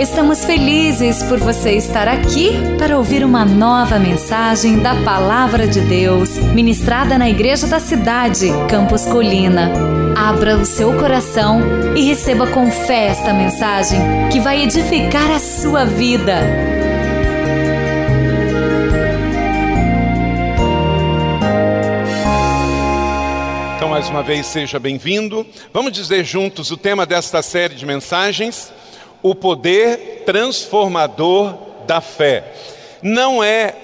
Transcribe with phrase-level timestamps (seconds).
[0.00, 6.38] Estamos felizes por você estar aqui para ouvir uma nova mensagem da Palavra de Deus,
[6.38, 9.70] ministrada na Igreja da Cidade, Campos Colina.
[10.16, 11.60] Abra o seu coração
[11.94, 14.00] e receba com fé esta mensagem
[14.32, 16.38] que vai edificar a sua vida.
[23.76, 25.46] Então, mais uma vez, seja bem-vindo.
[25.74, 28.79] Vamos dizer juntos o tema desta série de mensagens
[29.22, 31.54] o poder transformador
[31.86, 32.52] da fé.
[33.02, 33.74] Não é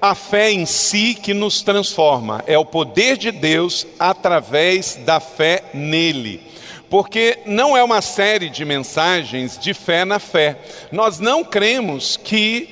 [0.00, 5.62] a fé em si que nos transforma, é o poder de Deus através da fé
[5.72, 6.40] nele.
[6.90, 10.58] Porque não é uma série de mensagens de fé na fé.
[10.90, 12.68] Nós não cremos que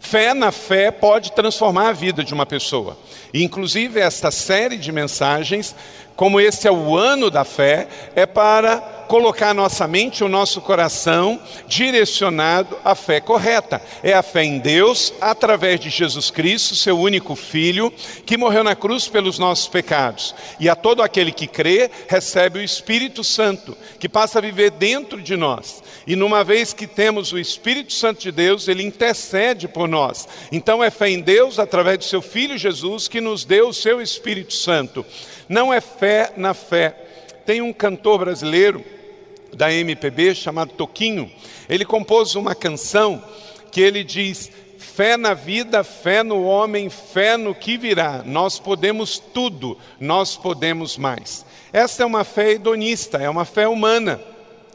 [0.00, 2.98] fé na fé pode transformar a vida de uma pessoa.
[3.32, 5.74] Inclusive, esta série de mensagens,
[6.16, 10.60] como esse é o ano da fé, é para colocar a nossa mente, o nosso
[10.60, 13.82] coração direcionado à fé correta.
[14.04, 17.92] É a fé em Deus, através de Jesus Cristo, seu único Filho,
[18.24, 20.32] que morreu na cruz pelos nossos pecados.
[20.60, 25.20] E a todo aquele que crê, recebe o Espírito Santo, que passa a viver dentro
[25.20, 25.82] de nós.
[26.06, 30.28] E numa vez que temos o Espírito Santo de Deus, ele intercede por nós.
[30.52, 34.00] Então é fé em Deus, através do seu Filho Jesus, que nos deu o seu
[34.00, 35.04] Espírito Santo.
[35.48, 36.94] Não é fé na fé.
[37.44, 38.99] Tem um cantor brasileiro
[39.54, 41.30] da MPB chamado Toquinho.
[41.68, 43.22] Ele compôs uma canção
[43.70, 48.22] que ele diz: Fé na vida, fé no homem, fé no que virá.
[48.24, 51.44] Nós podemos tudo, nós podemos mais.
[51.72, 54.20] Essa é uma fé hedonista, é uma fé humana.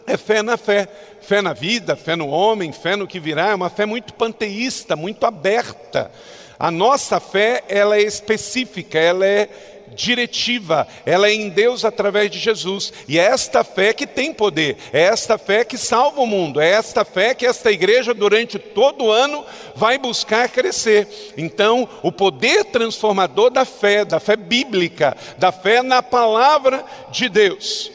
[0.07, 0.87] É fé na fé,
[1.21, 4.95] fé na vida, fé no homem, fé no que virá, é uma fé muito panteísta,
[4.95, 6.11] muito aberta.
[6.59, 9.49] A nossa fé, ela é específica, ela é
[9.93, 12.91] diretiva, ela é em Deus através de Jesus.
[13.07, 16.69] E é esta fé que tem poder, é esta fé que salva o mundo, é
[16.69, 21.33] esta fé que esta igreja durante todo o ano vai buscar crescer.
[21.37, 27.91] Então, o poder transformador da fé, da fé bíblica, da fé na palavra de Deus.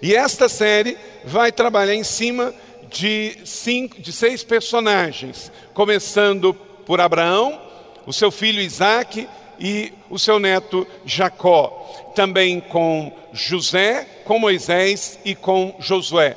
[0.00, 2.54] E esta série vai trabalhar em cima
[2.90, 6.52] de, cinco, de seis personagens, começando
[6.84, 7.60] por Abraão,
[8.04, 9.28] o seu filho Isaac
[9.62, 16.36] e o seu neto Jacó, também com José, com Moisés e com Josué.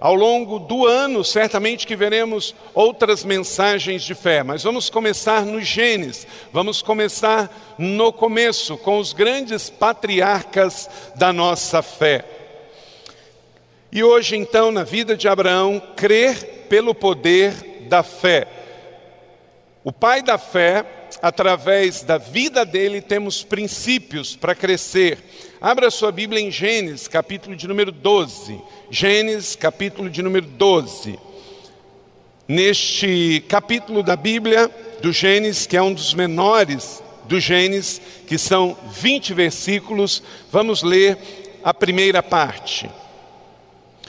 [0.00, 5.60] Ao longo do ano, certamente que veremos outras mensagens de fé, mas vamos começar no
[5.60, 12.24] Gênesis, vamos começar no começo, com os grandes patriarcas da nossa fé.
[13.92, 17.52] E hoje, então, na vida de Abraão, crer pelo poder
[17.88, 18.63] da fé.
[19.84, 20.82] O pai da fé,
[21.20, 25.18] através da vida dele, temos princípios para crescer.
[25.60, 28.58] Abra sua Bíblia em Gênesis, capítulo de número 12.
[28.90, 31.18] Gênesis, capítulo de número 12.
[32.48, 34.70] Neste capítulo da Bíblia,
[35.02, 41.18] do Gênesis, que é um dos menores do Gênesis, que são 20 versículos, vamos ler
[41.62, 42.90] a primeira parte.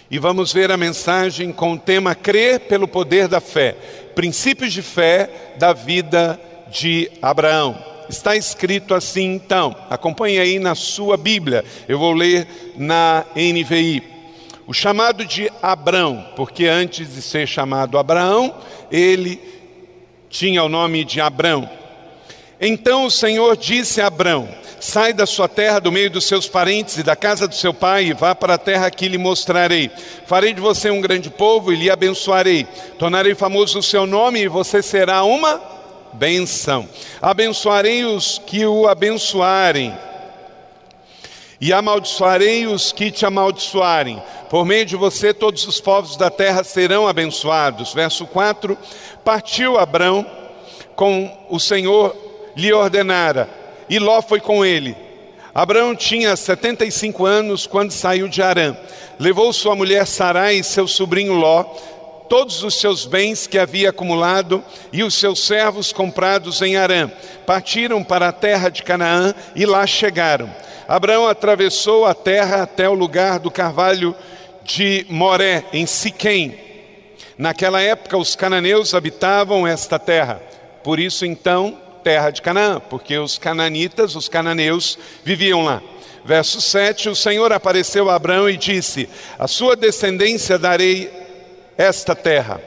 [0.10, 3.76] E vamos ver a mensagem com o tema Crer pelo poder da fé.
[4.16, 6.40] Princípios de fé da vida
[6.72, 7.78] de Abraão.
[8.10, 14.04] Está escrito assim então, acompanhe aí na sua Bíblia, eu vou ler na NVI.
[14.68, 18.56] O chamado de Abrão, porque antes de ser chamado Abraão,
[18.92, 19.40] ele
[20.30, 21.70] tinha o nome de Abrão.
[22.60, 24.48] Então o Senhor disse a Abrão:
[24.80, 28.06] Sai da sua terra, do meio dos seus parentes e da casa do seu pai,
[28.06, 29.90] e vá para a terra que lhe mostrarei.
[30.26, 32.68] Farei de você um grande povo e lhe abençoarei.
[33.00, 35.62] Tornarei famoso o seu nome e você será uma
[36.14, 36.88] benção.
[37.22, 39.94] Abençoarei os que o abençoarem,
[41.60, 44.22] e amaldiçoarei os que te amaldiçoarem.
[44.50, 47.94] Por meio de você, todos os povos da terra serão abençoados.
[47.94, 48.78] Verso 4:
[49.24, 50.26] Partiu Abrão
[50.96, 52.25] com o Senhor
[52.56, 53.50] lhe ordenara
[53.90, 54.96] e Ló foi com ele.
[55.54, 58.76] Abraão tinha 75 anos quando saiu de Arã.
[59.18, 61.64] Levou sua mulher Sarai e seu sobrinho Ló,
[62.28, 67.10] todos os seus bens que havia acumulado e os seus servos comprados em Arã.
[67.46, 70.54] Partiram para a terra de Canaã e lá chegaram.
[70.88, 74.14] Abraão atravessou a terra até o lugar do carvalho
[74.64, 76.60] de Moré, em Siquém.
[77.38, 80.42] Naquela época, os cananeus habitavam esta terra.
[80.84, 85.82] Por isso, então, terra de Canaã, porque os cananitas, os cananeus, viviam lá.
[86.24, 89.10] Verso 7: O Senhor apareceu a Abraão e disse:
[89.40, 91.12] A sua descendência darei
[91.76, 92.62] esta terra.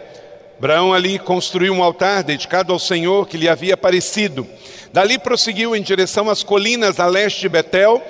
[0.58, 4.44] Abraão ali construiu um altar dedicado ao Senhor que lhe havia aparecido.
[4.92, 8.02] Dali prosseguiu em direção às colinas a leste de Betel,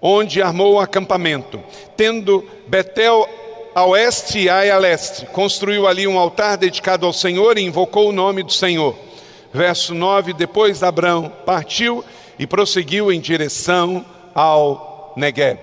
[0.00, 1.60] onde armou o acampamento.
[1.96, 3.28] Tendo Betel
[3.74, 5.26] a oeste e Ai a leste.
[5.26, 9.09] Construiu ali um altar dedicado ao Senhor e invocou o nome do Senhor.
[9.52, 12.04] Verso 9: Depois Abraão partiu
[12.38, 14.04] e prosseguiu em direção
[14.34, 15.58] ao Negueb.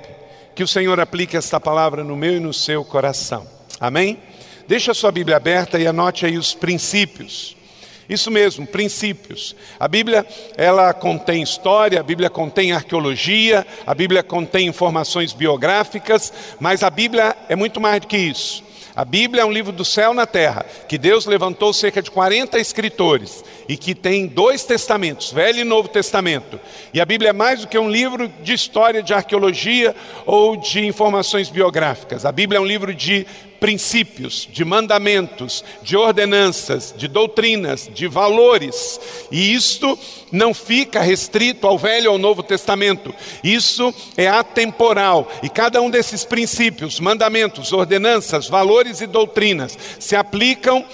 [0.54, 3.48] Que o Senhor aplique esta palavra no meu e no seu coração.
[3.80, 4.19] Amém?
[4.68, 7.56] Deixa a sua Bíblia aberta e anote aí os princípios.
[8.10, 9.56] Isso mesmo, princípios.
[9.80, 10.25] A Bíblia,
[10.56, 17.36] ela contém história, a Bíblia contém arqueologia, a Bíblia contém informações biográficas, mas a Bíblia
[17.50, 18.63] é muito mais do que isso.
[18.98, 22.58] A Bíblia é um livro do céu na terra, que Deus levantou cerca de 40
[22.58, 26.60] escritores e que tem dois testamentos, Velho e Novo Testamento.
[26.92, 29.96] E a Bíblia é mais do que um livro de história, de arqueologia
[30.26, 32.26] ou de informações biográficas.
[32.26, 33.28] A Bíblia é um livro de
[33.59, 39.00] princípios, de mandamentos, de ordenanças, de doutrinas, de valores.
[39.31, 39.98] E isto
[40.31, 43.13] não fica restrito ao Velho ou Novo Testamento.
[43.44, 45.31] Isso é atemporal.
[45.42, 50.86] E cada um desses princípios, mandamentos, ordenanças, valores e doutrinas se aplicam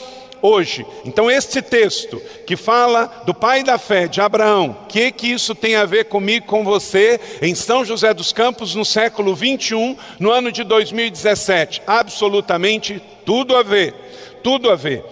[0.44, 0.86] hoje.
[1.06, 5.56] Então, este texto que fala do pai da fé, de Abraão, o que, que isso
[5.56, 10.30] tem a ver comigo, com você, em São José dos Campos, no século 21, no
[10.30, 11.82] ano de 2017?
[11.88, 13.96] Absolutamente tudo a ver,
[14.44, 15.06] tudo a ver,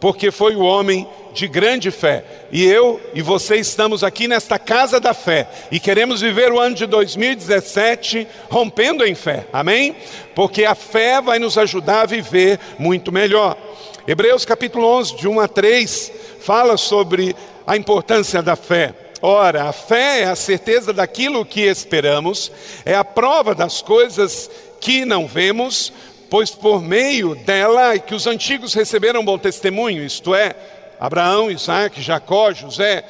[0.00, 2.24] porque foi o homem de grande fé.
[2.50, 6.74] E eu e você estamos aqui nesta casa da fé e queremos viver o ano
[6.74, 9.96] de 2017 rompendo em fé, amém?
[10.34, 13.56] Porque a fé vai nos ajudar a viver muito melhor.
[14.04, 18.92] Hebreus capítulo 11, de 1 a 3, fala sobre a importância da fé.
[19.20, 22.50] Ora, a fé é a certeza daquilo que esperamos,
[22.84, 24.50] é a prova das coisas
[24.80, 25.92] que não vemos,
[26.28, 30.56] pois por meio dela é que os antigos receberam bom testemunho, isto é,
[30.98, 33.04] Abraão, Isaac, Jacó, José.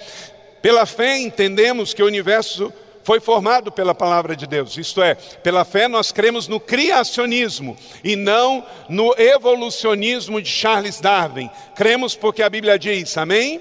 [0.61, 2.71] Pela fé entendemos que o universo
[3.05, 4.77] foi formado pela palavra de Deus.
[4.77, 11.51] Isto é, pela fé nós cremos no criacionismo e não no evolucionismo de Charles Darwin.
[11.75, 13.61] Cremos porque a Bíblia diz, amém?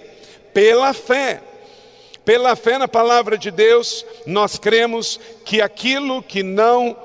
[0.53, 1.41] Pela fé.
[2.23, 6.95] Pela fé na palavra de Deus, nós cremos que aquilo que não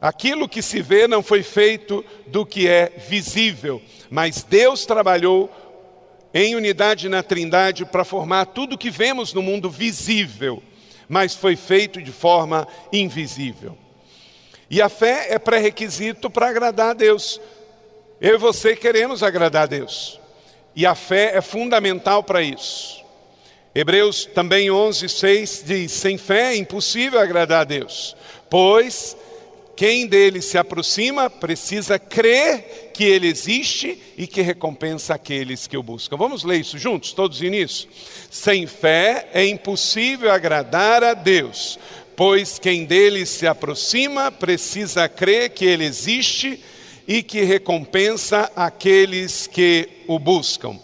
[0.00, 5.50] aquilo que se vê não foi feito do que é visível, mas Deus trabalhou
[6.32, 10.62] em unidade na Trindade para formar tudo que vemos no mundo visível
[11.08, 13.76] mas foi feito de forma invisível.
[14.70, 17.40] E a fé é pré-requisito para agradar a Deus.
[18.20, 20.20] Eu e você queremos agradar a Deus.
[20.76, 23.02] E a fé é fundamental para isso.
[23.74, 28.16] Hebreus também 11, 6 diz: Sem fé é impossível agradar a Deus,
[28.50, 29.16] pois
[29.78, 35.84] quem dele se aproxima precisa crer que ele existe e que recompensa aqueles que o
[35.84, 36.16] buscam.
[36.16, 37.86] Vamos ler isso juntos, todos nisso?
[38.28, 41.78] Sem fé é impossível agradar a Deus,
[42.16, 46.60] pois quem dele se aproxima precisa crer que ele existe
[47.06, 50.76] e que recompensa aqueles que o buscam.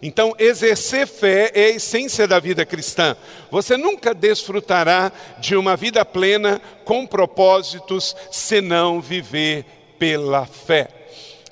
[0.00, 3.16] Então, exercer fé é a essência da vida cristã.
[3.50, 5.10] Você nunca desfrutará
[5.40, 9.64] de uma vida plena com propósitos se não viver
[9.98, 10.88] pela fé.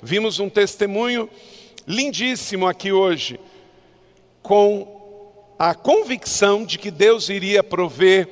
[0.01, 1.29] Vimos um testemunho
[1.85, 3.39] lindíssimo aqui hoje,
[4.41, 4.95] com
[5.59, 8.29] a convicção de que Deus iria prover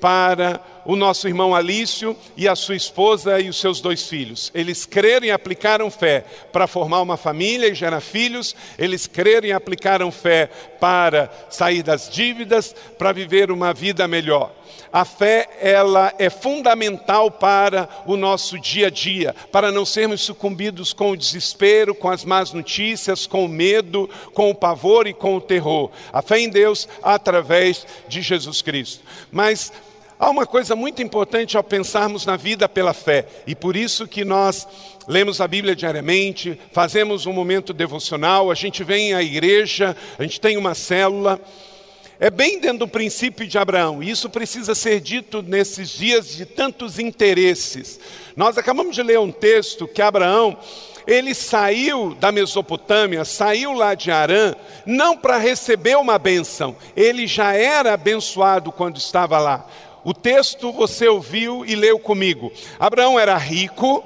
[0.00, 4.50] para o nosso irmão Alício e a sua esposa e os seus dois filhos.
[4.54, 9.52] Eles creram e aplicaram fé para formar uma família e gerar filhos, eles creram e
[9.52, 10.48] aplicaram fé
[10.80, 14.52] para sair das dívidas, para viver uma vida melhor.
[14.92, 20.92] A fé, ela é fundamental para o nosso dia a dia, para não sermos sucumbidos
[20.92, 25.36] com o desespero, com as más notícias, com o medo, com o pavor e com
[25.36, 25.90] o terror.
[26.12, 29.04] A fé em Deus através de Jesus Cristo.
[29.30, 29.72] Mas
[30.20, 34.24] Há uma coisa muito importante ao pensarmos na vida pela fé, e por isso que
[34.24, 34.66] nós
[35.06, 40.40] lemos a Bíblia diariamente, fazemos um momento devocional, a gente vem à igreja, a gente
[40.40, 41.40] tem uma célula.
[42.18, 46.44] É bem dentro do princípio de Abraão, e isso precisa ser dito nesses dias de
[46.44, 48.00] tantos interesses.
[48.36, 50.56] Nós acabamos de ler um texto que Abraão,
[51.06, 54.52] ele saiu da Mesopotâmia, saiu lá de Arã,
[54.84, 59.64] não para receber uma bênção, ele já era abençoado quando estava lá.
[60.08, 62.50] O texto você ouviu e leu comigo.
[62.80, 64.02] Abraão era rico,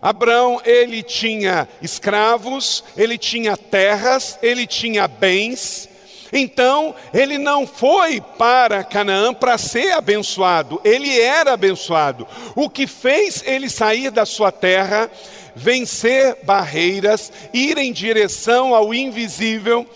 [0.00, 5.86] Abraão ele tinha escravos, ele tinha terras, ele tinha bens.
[6.32, 12.26] Então, ele não foi para Canaã para ser abençoado, ele era abençoado.
[12.56, 15.10] O que fez ele sair da sua terra,
[15.54, 19.86] vencer barreiras, ir em direção ao invisível,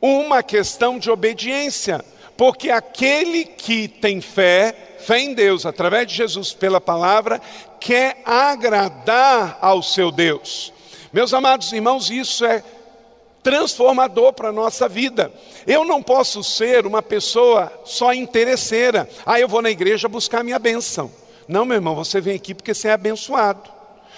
[0.00, 2.02] uma questão de obediência.
[2.42, 7.40] Porque aquele que tem fé fé em Deus, através de Jesus, pela palavra,
[7.78, 10.72] quer agradar ao seu Deus.
[11.12, 12.64] Meus amados irmãos, isso é
[13.44, 15.32] transformador para a nossa vida.
[15.68, 19.08] Eu não posso ser uma pessoa só interesseira.
[19.24, 21.12] Ah, eu vou na igreja buscar minha bênção.
[21.46, 23.70] Não, meu irmão, você vem aqui porque você é abençoado.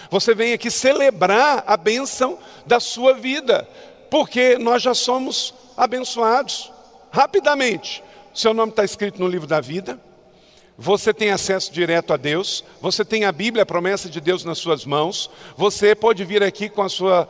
[0.09, 3.69] Você vem aqui celebrar a bênção da sua vida,
[4.09, 6.73] porque nós já somos abençoados.
[7.11, 8.03] Rapidamente,
[8.35, 9.99] seu nome está escrito no livro da vida,
[10.77, 14.59] você tem acesso direto a Deus, você tem a Bíblia, a promessa de Deus nas
[14.59, 17.29] suas mãos, você pode vir aqui com a sua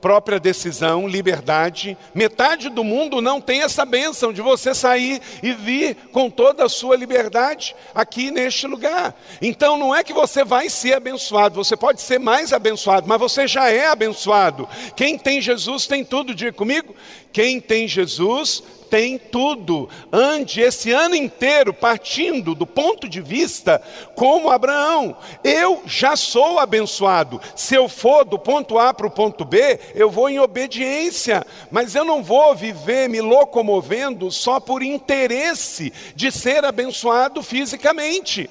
[0.00, 1.94] própria decisão, liberdade.
[2.14, 6.68] Metade do mundo não tem essa bênção de você sair e vir com toda a
[6.68, 9.14] sua liberdade aqui neste lugar.
[9.42, 13.46] Então não é que você vai ser abençoado, você pode ser mais abençoado, mas você
[13.46, 14.66] já é abençoado.
[14.96, 16.94] Quem tem Jesus tem tudo, diga comigo.
[17.30, 19.88] Quem tem Jesus tem tudo.
[20.12, 23.80] Ande esse ano inteiro partindo do ponto de vista
[24.16, 25.16] como Abraão.
[25.44, 27.40] Eu já sou abençoado.
[27.54, 31.46] Se eu for do ponto A para o ponto B, eu vou em obediência.
[31.70, 38.50] Mas eu não vou viver me locomovendo só por interesse de ser abençoado fisicamente.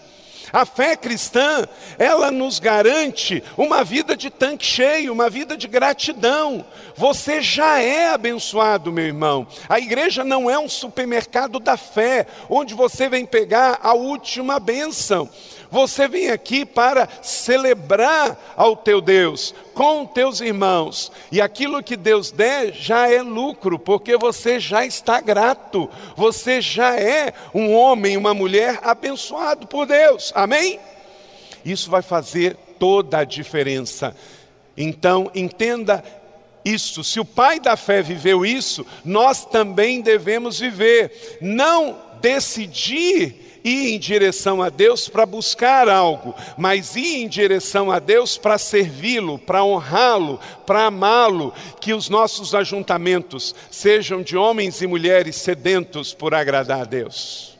[0.51, 6.65] A fé cristã, ela nos garante uma vida de tanque cheio, uma vida de gratidão.
[6.95, 9.47] Você já é abençoado, meu irmão.
[9.67, 15.29] A igreja não é um supermercado da fé, onde você vem pegar a última bênção.
[15.71, 22.31] Você vem aqui para celebrar ao teu Deus com teus irmãos, e aquilo que Deus
[22.31, 28.33] der já é lucro, porque você já está grato, você já é um homem, uma
[28.33, 30.79] mulher abençoado por Deus, amém?
[31.63, 34.15] Isso vai fazer toda a diferença.
[34.75, 36.03] Então, entenda
[36.63, 37.03] isso.
[37.03, 41.37] Se o pai da fé viveu isso, nós também devemos viver.
[41.41, 47.99] Não decidir ir em direção a Deus para buscar algo, mas ir em direção a
[47.99, 54.87] Deus para servi-lo, para honrá-lo, para amá-lo, que os nossos ajuntamentos sejam de homens e
[54.87, 57.57] mulheres sedentos por agradar a Deus.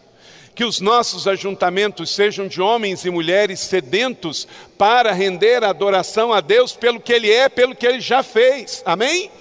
[0.56, 6.74] Que os nossos ajuntamentos sejam de homens e mulheres sedentos para render adoração a Deus
[6.74, 8.84] pelo que Ele é, pelo que Ele já fez.
[8.86, 9.32] Amém?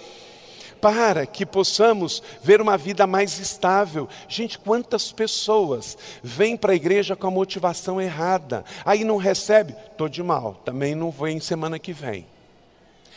[0.81, 4.09] Para que possamos ver uma vida mais estável.
[4.29, 10.09] Gente, quantas pessoas vêm para a igreja com a motivação errada, aí não recebe, estou
[10.09, 12.27] de mal, também não vem semana que vem.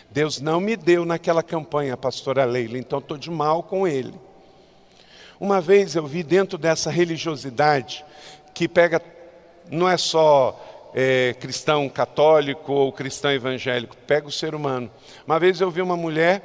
[0.10, 4.14] Deus não me deu naquela campanha, pastora Leila, então estou de mal com ele.
[5.40, 8.06] Uma vez eu vi dentro dessa religiosidade
[8.54, 9.02] que pega,
[9.72, 14.92] não é só é, cristão católico ou cristão evangélico, pega o ser humano.
[15.26, 16.44] Uma vez eu vi uma mulher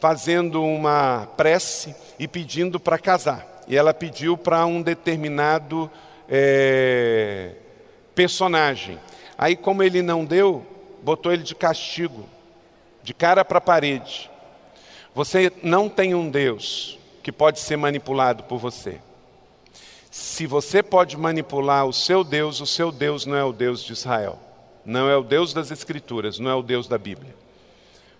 [0.00, 3.62] fazendo uma prece e pedindo para casar.
[3.68, 5.90] E ela pediu para um determinado
[6.28, 7.52] é,
[8.14, 8.98] personagem.
[9.36, 10.66] Aí, como ele não deu,
[11.02, 12.28] botou ele de castigo,
[13.02, 14.30] de cara para a parede.
[15.14, 18.98] Você não tem um Deus que pode ser manipulado por você.
[20.10, 23.92] Se você pode manipular o seu Deus, o seu Deus não é o Deus de
[23.92, 24.38] Israel,
[24.84, 27.34] não é o Deus das Escrituras, não é o Deus da Bíblia.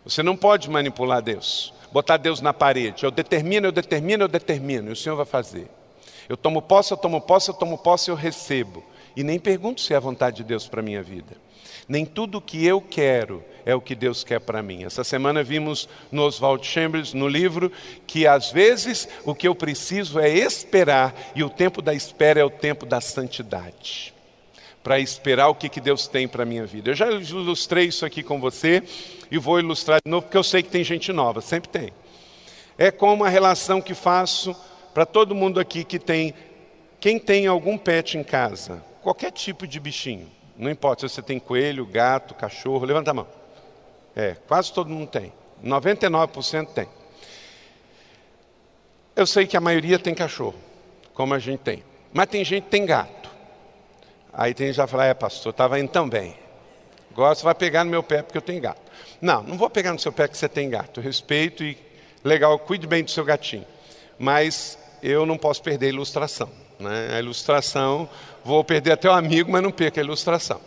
[0.05, 3.05] Você não pode manipular Deus, botar Deus na parede.
[3.05, 5.69] Eu determino, eu determino, eu determino, e o Senhor vai fazer.
[6.29, 8.83] Eu tomo posse, eu tomo posse, eu tomo posse, eu recebo.
[9.17, 11.37] E nem pergunto se é a vontade de Deus para a minha vida.
[11.89, 14.85] Nem tudo o que eu quero é o que Deus quer para mim.
[14.85, 17.71] Essa semana vimos no Oswald Chambers, no livro,
[18.07, 22.45] que às vezes o que eu preciso é esperar, e o tempo da espera é
[22.45, 24.15] o tempo da santidade
[24.83, 26.91] para esperar o que, que Deus tem para a minha vida.
[26.91, 28.83] Eu já ilustrei isso aqui com você
[29.31, 31.93] e vou ilustrar de novo, porque eu sei que tem gente nova, sempre tem.
[32.79, 34.57] É como a relação que faço
[34.95, 36.35] para todo mundo aqui que tem,
[36.99, 41.39] quem tem algum pet em casa, qualquer tipo de bichinho, não importa se você tem
[41.39, 43.27] coelho, gato, cachorro, levanta a mão.
[44.17, 45.33] É, quase todo mundo tem,
[45.63, 46.89] 99% tem.
[49.15, 50.57] Eu sei que a maioria tem cachorro,
[51.13, 53.31] como a gente tem, mas tem gente que tem gato.
[54.33, 56.37] Aí tem gente já fala, é pastor, estava indo tão bem.
[57.13, 58.81] Agora vai pegar no meu pé porque eu tenho gato.
[59.21, 61.01] Não, não vou pegar no seu pé porque você tem gato.
[61.01, 61.77] Respeito e
[62.23, 63.67] legal, cuide bem do seu gatinho.
[64.19, 66.49] Mas eu não posso perder a ilustração.
[66.79, 67.11] Né?
[67.15, 68.09] A ilustração,
[68.45, 70.61] vou perder até o amigo, mas não perca a ilustração.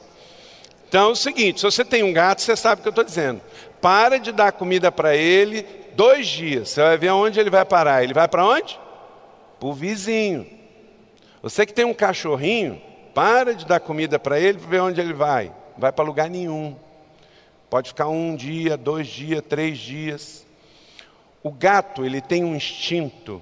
[0.88, 3.04] Então é o seguinte: se você tem um gato, você sabe o que eu estou
[3.04, 3.42] dizendo.
[3.82, 5.66] Para de dar comida para ele
[5.96, 6.70] dois dias.
[6.70, 8.04] Você vai ver aonde ele vai parar.
[8.04, 8.80] Ele vai para onde?
[9.60, 10.48] Para o vizinho.
[11.42, 12.82] Você que tem um cachorrinho,
[13.14, 15.52] para de dar comida para ele para ver onde ele vai.
[15.78, 16.76] Vai para lugar nenhum.
[17.70, 20.46] Pode ficar um dia, dois dias, três dias.
[21.42, 23.42] O gato ele tem um instinto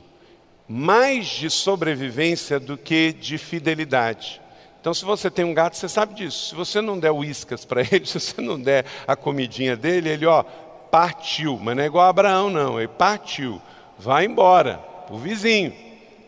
[0.68, 4.42] mais de sobrevivência do que de fidelidade.
[4.80, 6.50] Então, se você tem um gato, você sabe disso.
[6.50, 10.26] Se você não der uíscas para ele, se você não der a comidinha dele, ele,
[10.26, 11.60] ó, partiu.
[11.62, 12.80] Mas não é igual a Abraão, não.
[12.80, 13.62] Ele partiu.
[14.00, 15.74] Vai embora, o vizinho.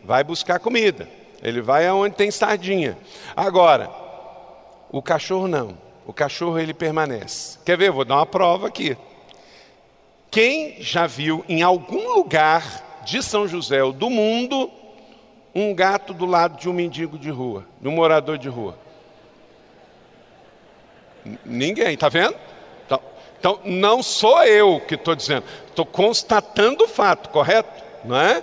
[0.04, 1.08] Vai buscar comida.
[1.44, 2.96] Ele vai aonde tem sardinha.
[3.36, 3.90] Agora,
[4.90, 5.76] o cachorro não.
[6.06, 7.58] O cachorro ele permanece.
[7.66, 7.90] Quer ver?
[7.90, 8.96] Vou dar uma prova aqui.
[10.30, 14.70] Quem já viu em algum lugar de São José ou do mundo
[15.54, 18.78] um gato do lado de um mendigo de rua, de um morador de rua?
[21.44, 22.34] Ninguém, tá vendo?
[22.84, 23.00] Então,
[23.38, 27.84] então não sou eu que estou dizendo, estou constatando o fato, correto?
[28.04, 28.42] Não é?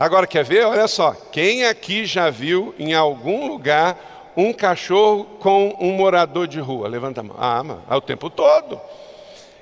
[0.00, 0.64] Agora quer ver?
[0.64, 6.58] Olha só, quem aqui já viu em algum lugar um cachorro com um morador de
[6.58, 6.88] rua?
[6.88, 7.36] Levanta a mão.
[7.38, 8.80] Ah, mas é o tempo todo.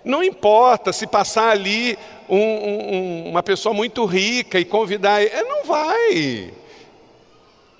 [0.05, 5.65] Não importa se passar ali um, um, uma pessoa muito rica e convidar, ele não
[5.65, 6.55] vai.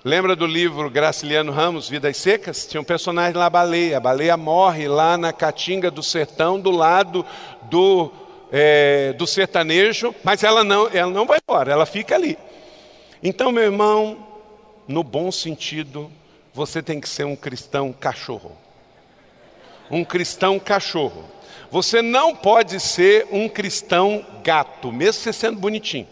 [0.03, 2.67] Lembra do livro Graciliano Ramos, Vidas Secas?
[2.67, 3.95] Tinha um personagem lá, a baleia.
[3.95, 7.25] A baleia morre lá na Caatinga do Sertão, do lado
[7.69, 8.11] do,
[8.51, 12.37] é, do sertanejo, mas ela não, ela não vai embora, ela fica ali.
[13.21, 14.25] Então, meu irmão,
[14.87, 16.09] no bom sentido,
[16.53, 18.51] você tem que ser um cristão cachorro.
[19.91, 21.25] Um cristão cachorro.
[21.69, 26.07] Você não pode ser um cristão gato, mesmo você sendo bonitinho.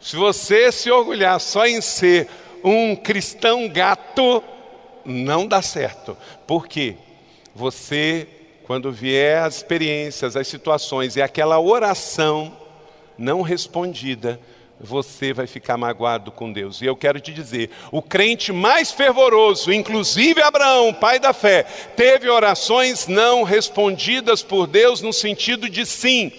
[0.00, 2.28] Se você se orgulhar só em ser
[2.62, 4.42] um cristão gato,
[5.04, 6.16] não dá certo.
[6.46, 6.96] Por quê?
[7.54, 8.28] Você,
[8.66, 12.56] quando vier as experiências, as situações e aquela oração
[13.16, 14.40] não respondida,
[14.80, 16.80] você vai ficar magoado com Deus.
[16.80, 21.64] E eu quero te dizer: o crente mais fervoroso, inclusive Abraão, pai da fé,
[21.96, 26.32] teve orações não respondidas por Deus no sentido de sim.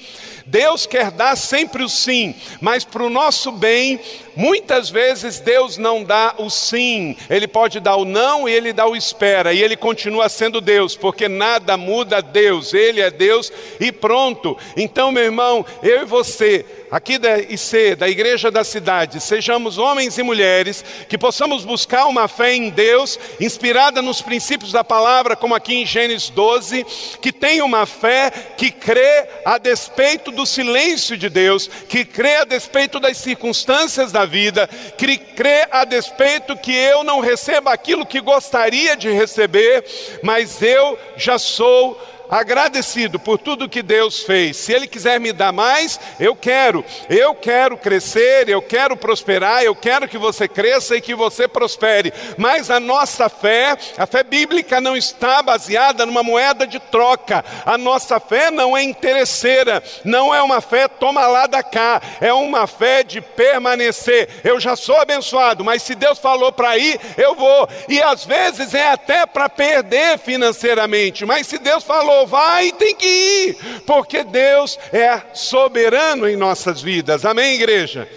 [0.49, 3.99] Deus quer dar sempre o sim, mas para o nosso bem,
[4.35, 8.87] muitas vezes Deus não dá o sim, Ele pode dar o não e Ele dá
[8.87, 13.91] o espera, e Ele continua sendo Deus, porque nada muda Deus, Ele é Deus e
[13.91, 14.57] pronto.
[14.75, 20.17] Então, meu irmão, eu e você, aqui da IC, da Igreja da Cidade, sejamos homens
[20.17, 25.55] e mulheres que possamos buscar uma fé em Deus, inspirada nos princípios da palavra, como
[25.55, 26.85] aqui em Gênesis 12,
[27.21, 32.45] que tenha uma fé que crê a despeito do silêncio de Deus, que crê a
[32.45, 38.21] despeito das circunstâncias da vida, que crê a despeito que eu não receba aquilo que
[38.21, 39.83] gostaria de receber,
[40.23, 41.99] mas eu já sou
[42.29, 44.57] agradecido por tudo que Deus fez.
[44.57, 46.85] Se Ele quiser me dar mais, eu quero.
[47.09, 52.13] Eu quero crescer, eu quero prosperar, eu quero que você cresça e que você prospere.
[52.37, 57.43] Mas a nossa fé, a fé bíblica, não está baseada numa moeda de troca.
[57.65, 62.33] A nossa fé não é interesseira, não é uma fé toma lá da cá, é
[62.33, 64.29] uma fé de permanecer.
[64.43, 67.67] Eu já sou abençoado, mas se Deus falou para ir, eu vou.
[67.87, 73.07] E às vezes é até para perder financeiramente, mas se Deus falou, vai, tem que
[73.07, 77.25] ir, porque Deus é soberano em nossas vidas.
[77.25, 78.07] Amém, igreja?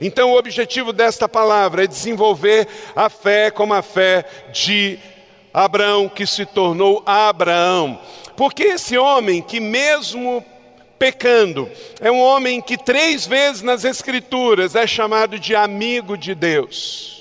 [0.00, 4.98] Então, o objetivo desta palavra é desenvolver a fé como a fé de
[5.52, 8.00] Abraão, que se tornou Abraão.
[8.36, 10.44] Porque esse homem que, mesmo
[10.98, 17.19] pecando, é um homem que três vezes nas Escrituras é chamado de amigo de Deus.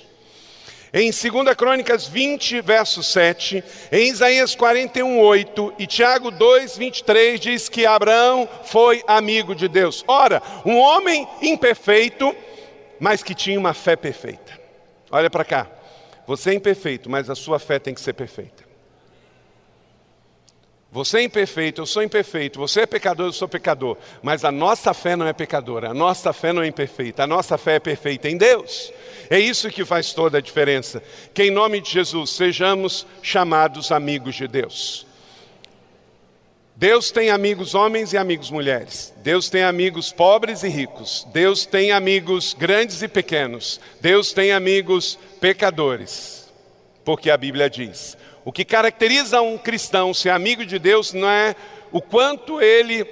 [0.91, 7.69] Em 2 Crônicas 20, verso 7, em Isaías 41, 8 e Tiago 2, 23 diz
[7.69, 10.03] que Abraão foi amigo de Deus.
[10.07, 12.35] Ora, um homem imperfeito,
[12.99, 14.59] mas que tinha uma fé perfeita.
[15.11, 15.67] Olha para cá,
[16.25, 18.68] você é imperfeito, mas a sua fé tem que ser perfeita.
[20.91, 24.91] Você é imperfeito, eu sou imperfeito, você é pecador, eu sou pecador, mas a nossa
[24.91, 28.27] fé não é pecadora, a nossa fé não é imperfeita, a nossa fé é perfeita
[28.27, 28.91] em Deus.
[29.29, 31.03] É isso que faz toda a diferença.
[31.31, 35.05] Que em nome de Jesus sejamos chamados amigos de Deus.
[36.75, 39.13] Deus tem amigos homens e amigos mulheres.
[39.17, 41.27] Deus tem amigos pobres e ricos.
[41.33, 43.81] Deus tem amigos grandes e pequenos.
[43.99, 46.49] Deus tem amigos pecadores.
[47.03, 51.55] Porque a Bíblia diz: o que caracteriza um cristão ser amigo de Deus não é
[51.91, 53.05] o quanto ele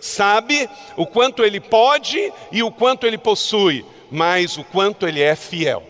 [0.00, 5.34] sabe, o quanto ele pode e o quanto ele possui, mas o quanto ele é
[5.34, 5.82] fiel.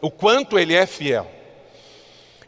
[0.00, 1.30] O quanto ele é fiel.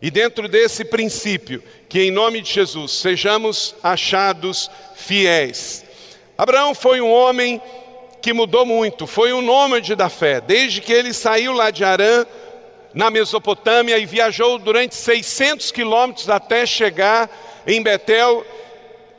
[0.03, 5.85] E dentro desse princípio, que em nome de Jesus sejamos achados fiéis.
[6.37, 7.63] Abraão foi um homem
[8.21, 12.27] que mudou muito, foi um nômade da fé, desde que ele saiu lá de Arã,
[12.95, 17.29] na Mesopotâmia, e viajou durante 600 quilômetros até chegar
[17.67, 18.47] em Betel,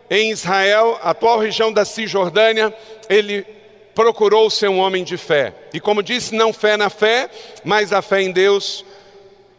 [0.09, 2.73] em Israel, atual região da Cisjordânia.
[3.09, 3.45] Ele
[3.93, 5.53] procurou ser um homem de fé.
[5.73, 7.29] E como disse, não fé na fé,
[7.63, 8.85] mas a fé em Deus,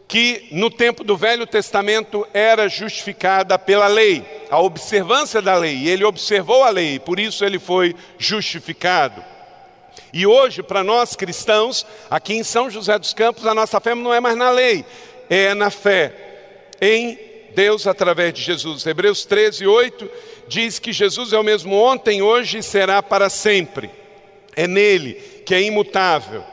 [0.07, 5.87] que no tempo do Velho Testamento era justificada pela lei, a observância da lei.
[5.87, 9.23] Ele observou a lei, por isso ele foi justificado.
[10.13, 14.13] E hoje, para nós cristãos, aqui em São José dos Campos, a nossa fé não
[14.13, 14.85] é mais na lei,
[15.29, 16.13] é na fé
[16.81, 17.19] em
[17.53, 18.85] Deus através de Jesus.
[18.85, 20.09] Hebreus 13, 8
[20.47, 23.89] diz que Jesus é o mesmo ontem, hoje e será para sempre.
[24.55, 25.15] É nele
[25.45, 26.43] que é imutável.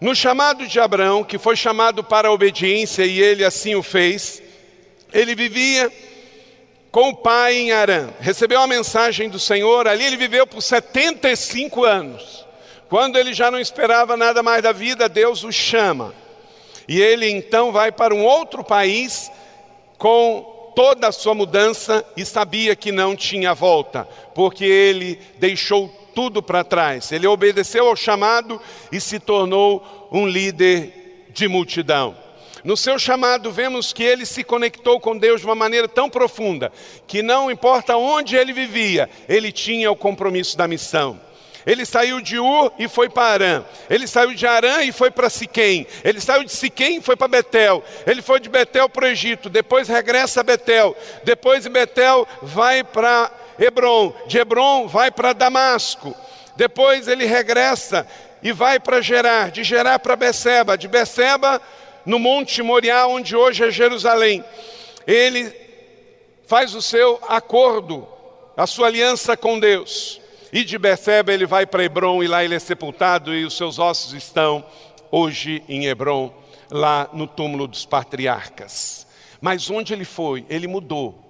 [0.00, 4.42] No chamado de Abraão, que foi chamado para a obediência e ele assim o fez,
[5.12, 5.92] ele vivia
[6.90, 8.08] com o pai em Arã.
[8.20, 12.46] Recebeu a mensagem do Senhor, ali ele viveu por 75 anos.
[12.90, 16.12] Quando ele já não esperava nada mais da vida, Deus o chama.
[16.88, 19.30] E ele então vai para um outro país
[19.96, 26.42] com toda a sua mudança e sabia que não tinha volta, porque ele deixou tudo
[26.42, 27.12] para trás.
[27.12, 32.16] Ele obedeceu ao chamado e se tornou um líder de multidão.
[32.64, 36.72] No seu chamado, vemos que ele se conectou com Deus de uma maneira tão profunda
[37.06, 41.29] que não importa onde ele vivia, ele tinha o compromisso da missão.
[41.66, 43.64] Ele saiu de Ur e foi para Arã.
[43.88, 45.86] Ele saiu de Arã e foi para Siquém.
[46.02, 47.84] Ele saiu de Siquém e foi para Betel.
[48.06, 49.48] Ele foi de Betel para o Egito.
[49.48, 50.96] Depois regressa a Betel.
[51.24, 56.14] Depois de Betel vai para Hebron, de Hebron vai para Damasco.
[56.56, 58.06] Depois ele regressa
[58.42, 61.60] e vai para Gerar, de Gerar para Beceba, de Beceba
[62.06, 64.44] no Monte Moriá, onde hoje é Jerusalém.
[65.06, 65.54] Ele
[66.46, 68.08] faz o seu acordo,
[68.56, 70.19] a sua aliança com Deus.
[70.52, 73.78] E de Beceba ele vai para Hebron e lá ele é sepultado e os seus
[73.78, 74.64] ossos estão
[75.10, 76.32] hoje em Hebron,
[76.70, 79.06] lá no túmulo dos patriarcas.
[79.40, 81.26] Mas onde ele foi, ele mudou.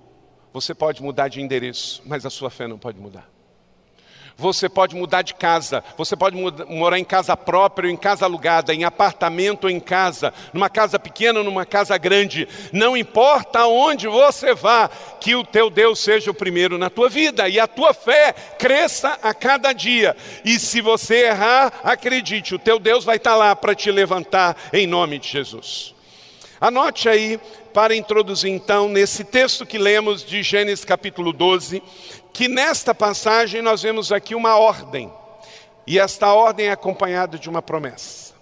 [0.52, 3.28] Você pode mudar de endereço, mas a sua fé não pode mudar.
[4.40, 6.34] Você pode mudar de casa, você pode
[6.66, 10.98] morar em casa própria ou em casa alugada, em apartamento ou em casa, numa casa
[10.98, 12.48] pequena ou numa casa grande.
[12.72, 14.88] Não importa aonde você vá,
[15.20, 19.18] que o teu Deus seja o primeiro na tua vida e a tua fé cresça
[19.22, 20.16] a cada dia.
[20.42, 24.86] E se você errar, acredite, o teu Deus vai estar lá para te levantar em
[24.86, 25.94] nome de Jesus.
[26.60, 27.40] Anote aí
[27.72, 31.82] para introduzir então nesse texto que lemos de Gênesis capítulo 12,
[32.32, 35.12] que nesta passagem nós vemos aqui uma ordem,
[35.86, 38.34] e esta ordem é acompanhada de uma promessa.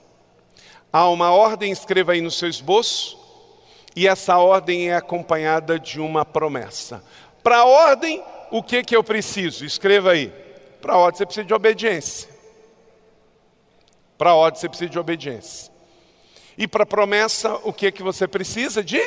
[0.92, 3.18] Há uma ordem, escreva aí no seu esboço,
[3.94, 7.02] e essa ordem é acompanhada de uma promessa.
[7.42, 9.64] Para a ordem, o que, que eu preciso?
[9.64, 10.32] Escreva aí.
[10.80, 12.28] Para a ordem você precisa de obediência.
[14.16, 15.77] Para a ordem você precisa de obediência.
[16.58, 18.82] E para promessa, o que, que você precisa?
[18.82, 19.00] De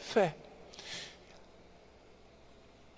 [0.00, 0.34] fé.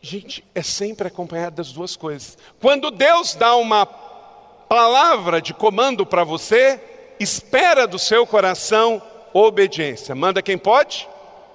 [0.01, 2.39] Gente, é sempre acompanhado das duas coisas.
[2.59, 6.81] Quando Deus dá uma palavra de comando para você,
[7.21, 9.03] espera do seu coração
[9.35, 10.15] obediência.
[10.15, 11.07] Manda quem pode,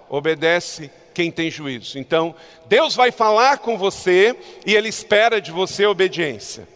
[0.07, 1.97] obedece quem tem juízo.
[1.97, 2.35] Então,
[2.67, 6.67] Deus vai falar com você e Ele espera de você obediência.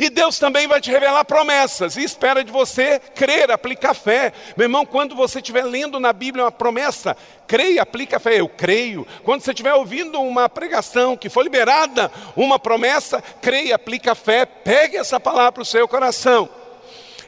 [0.00, 4.32] E Deus também vai te revelar promessas e espera de você crer, aplicar fé.
[4.56, 7.14] Meu irmão, quando você estiver lendo na Bíblia uma promessa,
[7.46, 8.40] creia, aplica fé.
[8.40, 9.06] Eu creio.
[9.22, 14.46] Quando você estiver ouvindo uma pregação que foi liberada, uma promessa, creia, aplica fé.
[14.46, 16.48] Pegue essa palavra para o seu coração.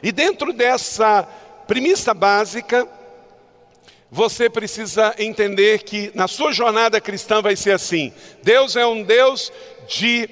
[0.01, 1.27] E dentro dessa
[1.67, 2.87] premissa básica,
[4.09, 9.53] você precisa entender que na sua jornada cristã vai ser assim: Deus é um Deus
[9.87, 10.27] de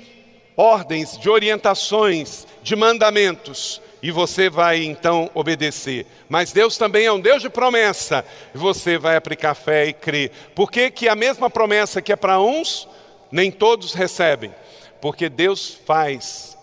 [0.62, 6.06] ordens, de orientações, de mandamentos, e você vai então obedecer.
[6.30, 10.32] Mas Deus também é um Deus de promessa, e você vai aplicar fé e crer.
[10.54, 12.88] Por que, que a mesma promessa que é para uns,
[13.32, 14.54] nem todos recebem?
[15.02, 16.56] Porque Deus faz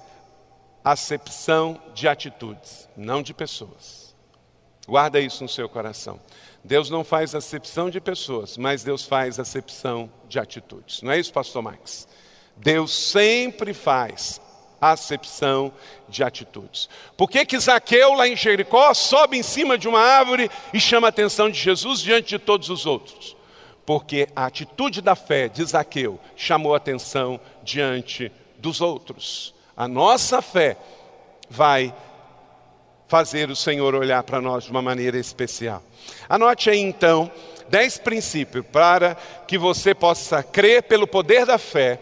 [0.85, 4.15] acepção de atitudes, não de pessoas.
[4.87, 6.21] Guarda isso no seu coração.
[6.63, 11.03] Deus não faz acepção de pessoas, mas Deus faz acepção de atitudes.
[11.03, 12.07] Não é isso, pastor Max?
[12.59, 14.41] Deus sempre faz
[14.81, 15.73] acepção
[16.09, 16.89] de atitudes.
[17.17, 21.09] Por que, que Zaqueu, lá em Jericó, sobe em cima de uma árvore e chama
[21.09, 23.37] a atenção de Jesus diante de todos os outros?
[23.85, 29.55] Porque a atitude da fé de Zaqueu chamou a atenção diante dos outros.
[29.77, 30.77] A nossa fé
[31.49, 31.95] vai
[33.07, 35.83] fazer o Senhor olhar para nós de uma maneira especial.
[36.29, 37.31] Anote aí então
[37.69, 39.17] dez princípios para
[39.47, 42.01] que você possa crer pelo poder da fé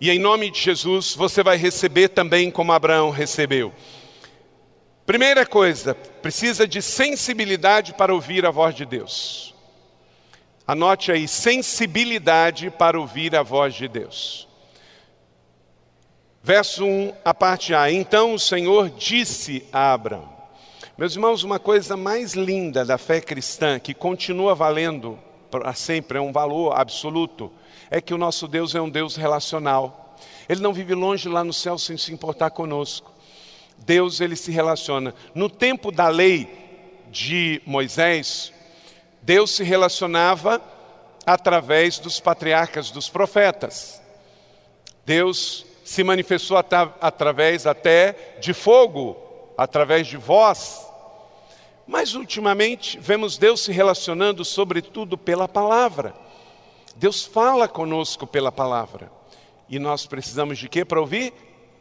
[0.00, 3.72] e em nome de Jesus, você vai receber também como Abraão recebeu.
[5.06, 9.54] Primeira coisa, precisa de sensibilidade para ouvir a voz de Deus.
[10.66, 14.48] Anote aí, sensibilidade para ouvir a voz de Deus.
[16.42, 17.90] Verso 1, a parte A.
[17.90, 20.30] Então o Senhor disse a Abraão:
[20.96, 25.18] Meus irmãos, uma coisa mais linda da fé cristã, que continua valendo
[25.50, 27.52] para sempre, é um valor absoluto,
[27.90, 30.16] é que o nosso Deus é um Deus relacional.
[30.48, 33.12] Ele não vive longe lá no céu sem se importar conosco.
[33.78, 35.14] Deus, ele se relaciona.
[35.34, 36.48] No tempo da lei
[37.10, 38.52] de Moisés,
[39.22, 40.60] Deus se relacionava
[41.26, 44.02] através dos patriarcas, dos profetas.
[45.04, 49.16] Deus se manifestou at através até de fogo,
[49.56, 50.86] através de voz.
[51.86, 56.14] Mas ultimamente vemos Deus se relacionando sobretudo pela palavra.
[56.96, 59.10] Deus fala conosco pela palavra.
[59.68, 61.32] E nós precisamos de quê para ouvir?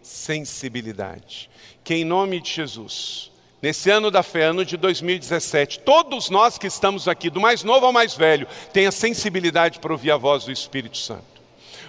[0.01, 1.49] Sensibilidade.
[1.83, 6.67] Que em nome de Jesus, nesse ano da fé, ano de 2017, todos nós que
[6.67, 10.51] estamos aqui, do mais novo ao mais velho, tenha sensibilidade para ouvir a voz do
[10.51, 11.32] Espírito Santo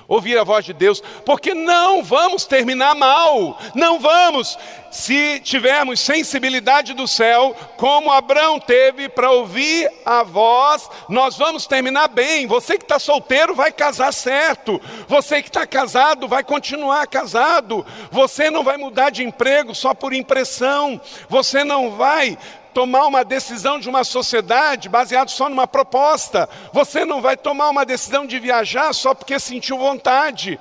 [0.06, 4.58] ouvir a voz de Deus, porque não vamos terminar mal, não vamos,
[4.90, 12.08] se tivermos sensibilidade do céu, como Abraão teve para ouvir a voz, nós vamos terminar
[12.08, 12.46] bem.
[12.46, 18.50] Você que está solteiro vai casar certo, você que está casado vai continuar casado, você
[18.50, 22.38] não vai mudar de emprego só por impressão, você não vai
[22.74, 26.48] tomar uma decisão de uma sociedade baseado só numa proposta.
[26.72, 30.58] Você não vai tomar uma decisão de viajar só porque sentiu vontade.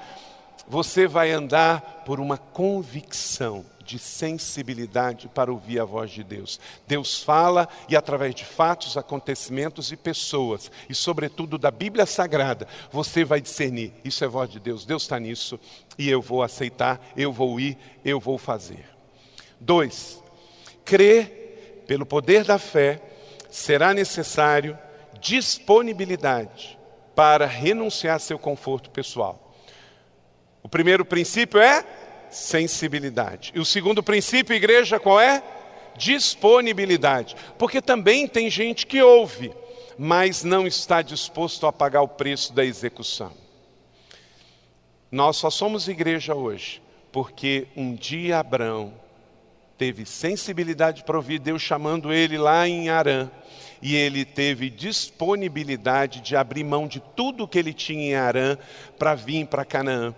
[0.67, 6.59] Você vai andar por uma convicção de sensibilidade para ouvir a voz de Deus.
[6.87, 13.25] Deus fala e através de fatos, acontecimentos e pessoas, e sobretudo da Bíblia Sagrada, você
[13.25, 15.59] vai discernir: isso é voz de Deus, Deus está nisso,
[15.97, 18.85] e eu vou aceitar, eu vou ir, eu vou fazer.
[19.59, 20.23] Dois,
[20.85, 21.42] crer
[21.87, 23.01] pelo poder da fé,
[23.49, 24.77] será necessário
[25.19, 26.77] disponibilidade
[27.15, 29.55] para renunciar seu conforto pessoal.
[30.61, 31.85] O primeiro princípio é
[32.29, 33.51] sensibilidade.
[33.53, 35.43] E o segundo princípio, igreja, qual é?
[35.95, 37.35] Disponibilidade.
[37.57, 39.53] Porque também tem gente que ouve,
[39.97, 43.31] mas não está disposto a pagar o preço da execução.
[45.11, 46.81] Nós só somos igreja hoje
[47.13, 48.91] porque um dia Abraão
[49.83, 53.29] teve sensibilidade para ouvir Deus chamando ele lá em Arã.
[53.81, 58.57] E ele teve disponibilidade de abrir mão de tudo que ele tinha em Arã
[58.97, 60.15] para vir para Canaã.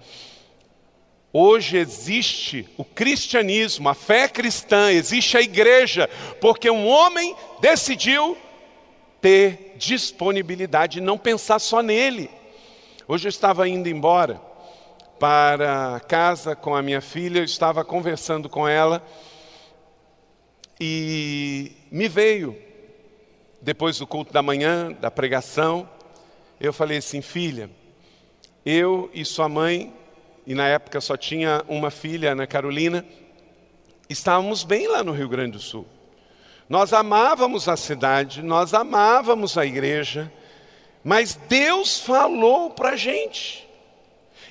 [1.34, 6.08] Hoje existe o cristianismo, a fé cristã, existe a igreja,
[6.40, 8.38] porque um homem decidiu
[9.20, 12.30] ter disponibilidade e não pensar só nele.
[13.08, 14.40] Hoje eu estava indo embora
[15.20, 19.04] para casa com a minha filha, eu estava conversando com ela
[20.80, 22.58] e me veio,
[23.62, 25.90] depois do culto da manhã, da pregação,
[26.60, 27.70] eu falei assim: filha,
[28.66, 29.94] eu e sua mãe,
[30.46, 33.06] e na época só tinha uma filha, Ana Carolina,
[34.10, 35.88] estávamos bem lá no Rio Grande do Sul.
[36.68, 40.32] Nós amávamos a cidade, nós amávamos a igreja,
[41.04, 43.68] mas Deus falou para a gente,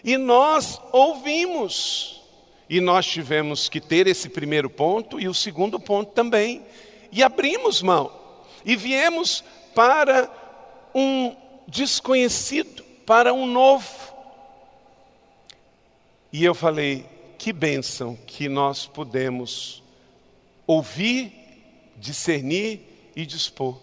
[0.02, 2.23] e nós ouvimos.
[2.68, 6.62] E nós tivemos que ter esse primeiro ponto e o segundo ponto também.
[7.12, 8.10] E abrimos mão.
[8.64, 10.30] E viemos para
[10.94, 11.36] um
[11.68, 14.14] desconhecido, para um novo.
[16.32, 17.06] E eu falei:
[17.38, 19.82] que bênção que nós podemos
[20.66, 21.32] ouvir,
[21.96, 23.78] discernir e dispor.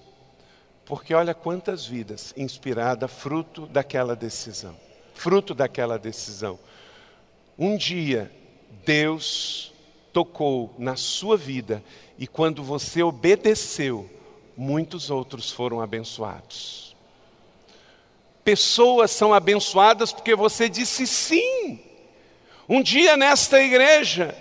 [0.85, 4.75] Porque olha quantas vidas inspirada fruto daquela decisão.
[5.13, 6.59] Fruto daquela decisão.
[7.57, 8.31] Um dia
[8.85, 9.73] Deus
[10.11, 11.83] tocou na sua vida
[12.17, 14.09] e quando você obedeceu,
[14.55, 16.95] muitos outros foram abençoados.
[18.43, 21.79] Pessoas são abençoadas porque você disse sim.
[22.67, 24.35] Um dia nesta igreja,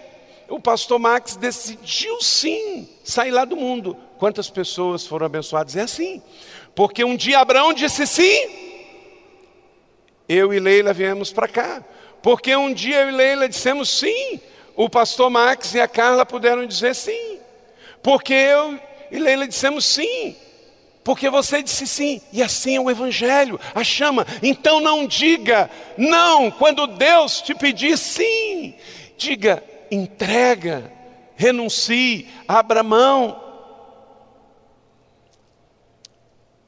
[0.48, 3.96] o pastor Max decidiu sim sair lá do mundo.
[4.18, 5.76] Quantas pessoas foram abençoadas?
[5.76, 6.22] É assim.
[6.74, 8.48] Porque um dia Abraão disse sim,
[10.28, 11.84] eu e Leila viemos para cá.
[12.22, 14.40] Porque um dia eu e Leila dissemos sim,
[14.76, 17.38] o pastor Max e a Carla puderam dizer sim.
[18.02, 18.78] Porque eu
[19.10, 20.36] e Leila dissemos sim.
[21.02, 24.26] Porque você disse sim, e assim é o Evangelho, a chama.
[24.42, 28.74] Então não diga não quando Deus te pedir sim.
[29.16, 30.90] Diga entrega,
[31.34, 33.42] renuncie, abra mão.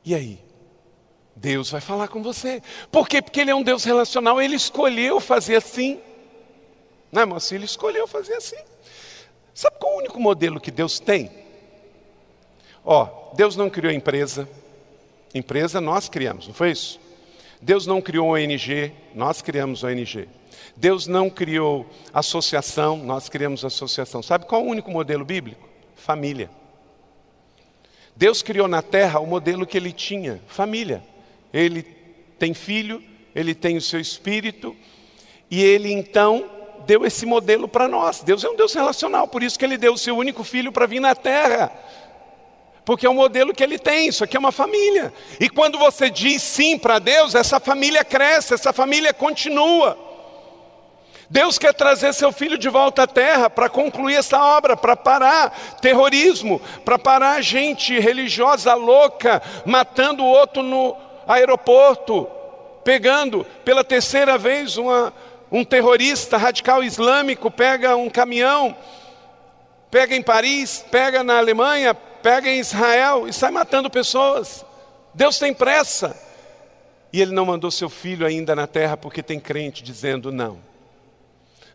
[0.05, 0.42] E aí?
[1.43, 2.63] Deus vai falar com você.
[2.91, 3.21] Por quê?
[3.21, 6.01] Porque Ele é um Deus relacional, Ele escolheu fazer assim.
[7.11, 7.53] Não é, moça?
[7.57, 8.57] Ele escolheu fazer assim.
[9.53, 11.33] Sabe qual é o único modelo que Deus tem?
[12.85, 14.49] Ó, Deus não criou empresa.
[15.35, 17.01] Empresa nós criamos, não foi isso?
[17.61, 20.29] Deus não criou ONG, nós criamos ONG.
[20.77, 24.23] Deus não criou associação, nós criamos associação.
[24.23, 25.69] Sabe qual é o único modelo bíblico?
[25.97, 26.49] Família.
[28.15, 31.03] Deus criou na terra o modelo que ele tinha, família.
[31.53, 31.83] Ele
[32.39, 33.03] tem filho,
[33.35, 34.77] ele tem o seu espírito,
[35.51, 36.49] e ele então
[36.87, 38.23] deu esse modelo para nós.
[38.23, 40.87] Deus é um Deus relacional, por isso que ele deu o seu único filho para
[40.87, 41.73] vir na terra.
[42.85, 45.13] Porque é o modelo que ele tem, isso aqui é uma família.
[45.39, 49.97] E quando você diz sim para Deus, essa família cresce, essa família continua.
[51.31, 55.79] Deus quer trazer seu filho de volta à terra para concluir essa obra, para parar
[55.81, 60.95] terrorismo, para parar gente religiosa louca matando o outro no
[61.27, 62.29] aeroporto,
[62.85, 65.13] pegando pela terceira vez uma,
[65.51, 68.77] um terrorista radical islâmico, pega um caminhão,
[69.91, 74.65] pega em Paris, pega na Alemanha, pega em Israel e sai matando pessoas.
[75.15, 76.17] Deus tem pressa.
[77.13, 80.72] E ele não mandou seu filho ainda na terra porque tem crente dizendo não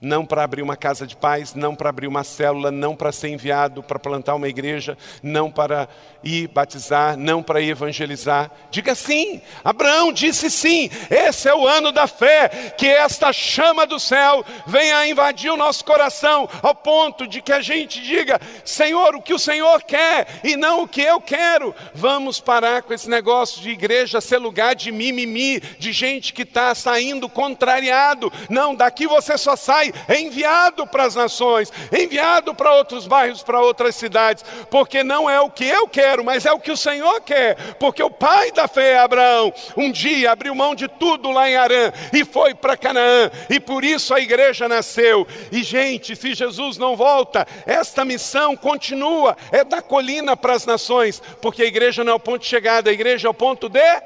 [0.01, 3.29] não para abrir uma casa de paz, não para abrir uma célula, não para ser
[3.29, 5.87] enviado para plantar uma igreja, não para
[6.23, 8.51] ir batizar, não para ir evangelizar.
[8.69, 9.41] Diga sim.
[9.63, 10.89] Abraão disse sim.
[11.09, 15.83] Esse é o ano da fé, que esta chama do céu venha invadir o nosso
[15.85, 20.55] coração, ao ponto de que a gente diga: Senhor, o que o Senhor quer e
[20.55, 21.73] não o que eu quero.
[21.93, 26.73] Vamos parar com esse negócio de igreja ser lugar de mimimi, de gente que está
[26.75, 28.31] saindo contrariado.
[28.49, 33.43] Não, daqui você só sai é enviado para as nações, é enviado para outros bairros,
[33.43, 36.77] para outras cidades, porque não é o que eu quero, mas é o que o
[36.77, 41.49] Senhor quer, porque o pai da fé Abraão, um dia abriu mão de tudo lá
[41.49, 45.27] em Arã e foi para Canaã, e por isso a igreja nasceu.
[45.51, 51.21] E gente, se Jesus não volta, esta missão continua, é da colina para as nações,
[51.41, 54.01] porque a igreja não é o ponto de chegada, a igreja é o ponto de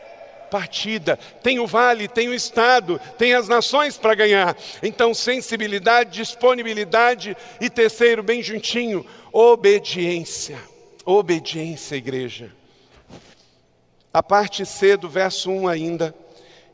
[0.52, 4.56] partida, tem o vale, tem o estado, tem as nações para ganhar.
[4.84, 10.60] Então, sensibilidade, disponibilidade e terceiro, bem juntinho, obediência.
[11.06, 12.52] Obediência, igreja.
[14.14, 16.14] A parte C do verso 1 ainda,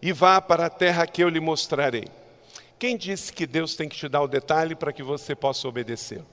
[0.01, 2.07] e vá para a terra que eu lhe mostrarei.
[2.79, 6.23] Quem disse que Deus tem que te dar o detalhe para que você possa obedecer?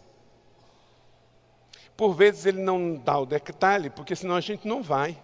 [1.96, 5.16] Por vezes ele não dá o detalhe, porque senão a gente não vai.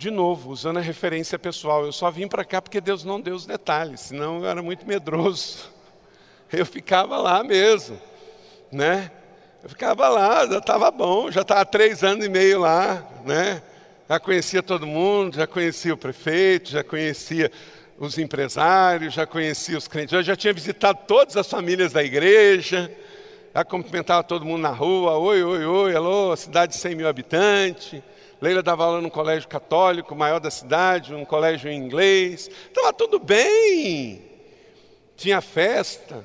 [0.00, 3.34] De novo, usando a referência pessoal, eu só vim para cá porque Deus não deu
[3.34, 5.68] os detalhes, senão eu era muito medroso.
[6.50, 8.00] Eu ficava lá mesmo,
[8.72, 9.10] né?
[9.62, 13.62] Eu ficava lá, já estava bom, já estava três anos e meio lá, né?
[14.08, 17.52] Já conhecia todo mundo, já conhecia o prefeito, já conhecia
[17.98, 22.90] os empresários, já conhecia os crentes, eu já tinha visitado todas as famílias da igreja,
[23.54, 28.02] já cumprimentava todo mundo na rua, oi, oi, oi, alô, cidade de 100 mil habitantes.
[28.40, 32.48] Leila dava aula num colégio católico, maior da cidade, um colégio em inglês.
[32.48, 34.22] Estava tudo bem.
[35.14, 36.24] Tinha festa.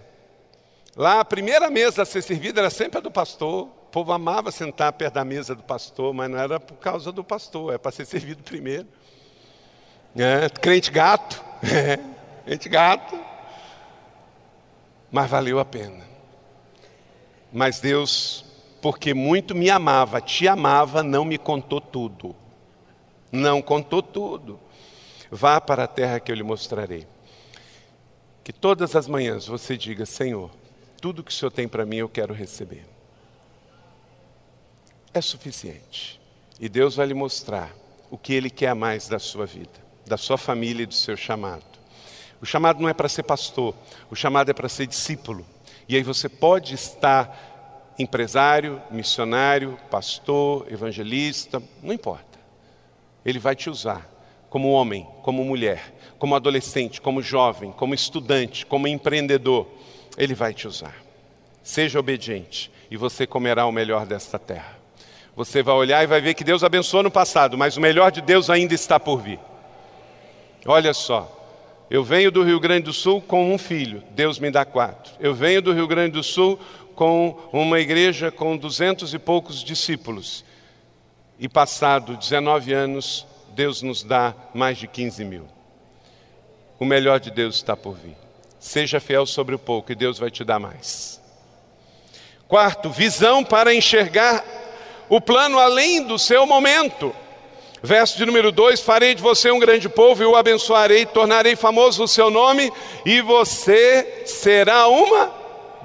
[0.95, 3.65] Lá, a primeira mesa a ser servida era sempre a do pastor.
[3.65, 7.23] O povo amava sentar perto da mesa do pastor, mas não era por causa do
[7.23, 8.88] pastor, é para ser servido primeiro.
[10.15, 11.99] É, crente gato, é,
[12.45, 13.19] crente gato.
[15.12, 16.06] Mas valeu a pena.
[17.51, 18.44] Mas Deus
[18.86, 22.36] porque muito me amava, te amava, não me contou tudo.
[23.32, 24.60] Não contou tudo.
[25.32, 27.08] Vá para a terra que eu lhe mostrarei.
[28.43, 30.52] Que todas as manhãs você diga: Senhor,
[31.02, 32.86] tudo que o Senhor tem para mim eu quero receber.
[35.12, 36.21] É suficiente.
[36.60, 37.76] E Deus vai lhe mostrar
[38.12, 41.65] o que Ele quer mais da sua vida, da sua família e do seu chamado.
[42.39, 43.74] O chamado não é para ser pastor,
[44.12, 45.43] o chamado é para ser discípulo.
[45.89, 47.54] E aí você pode estar
[47.97, 52.39] empresário, missionário, pastor, evangelista, não importa.
[53.25, 54.10] Ele vai te usar
[54.49, 59.67] como homem, como mulher, como adolescente, como jovem, como estudante, como empreendedor.
[60.17, 60.95] Ele vai te usar.
[61.63, 64.77] Seja obediente e você comerá o melhor desta terra.
[65.36, 68.21] Você vai olhar e vai ver que Deus abençoou no passado, mas o melhor de
[68.21, 69.39] Deus ainda está por vir.
[70.65, 71.31] Olha só,
[71.89, 75.13] eu venho do Rio Grande do Sul com um filho, Deus me dá quatro.
[75.19, 76.58] Eu venho do Rio Grande do Sul
[76.95, 80.43] com uma igreja com duzentos e poucos discípulos.
[81.37, 85.46] E passado 19 anos, Deus nos dá mais de 15 mil.
[86.79, 88.15] O melhor de Deus está por vir.
[88.60, 91.21] Seja fiel sobre o pouco e Deus vai te dar mais.
[92.48, 94.43] Quarto, visão para enxergar
[95.10, 97.13] o plano além do seu momento.
[97.83, 102.04] Verso de número 2: Farei de você um grande povo e o abençoarei, tornarei famoso
[102.04, 102.71] o seu nome
[103.06, 105.31] e você será uma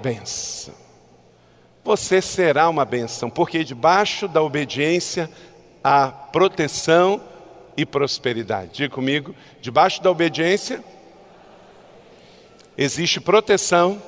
[0.01, 0.80] benção
[1.85, 5.31] você será uma benção, porque debaixo da obediência
[5.83, 7.21] há proteção
[7.77, 8.71] e prosperidade.
[8.75, 10.83] Diga comigo, debaixo da obediência
[12.77, 14.01] existe proteção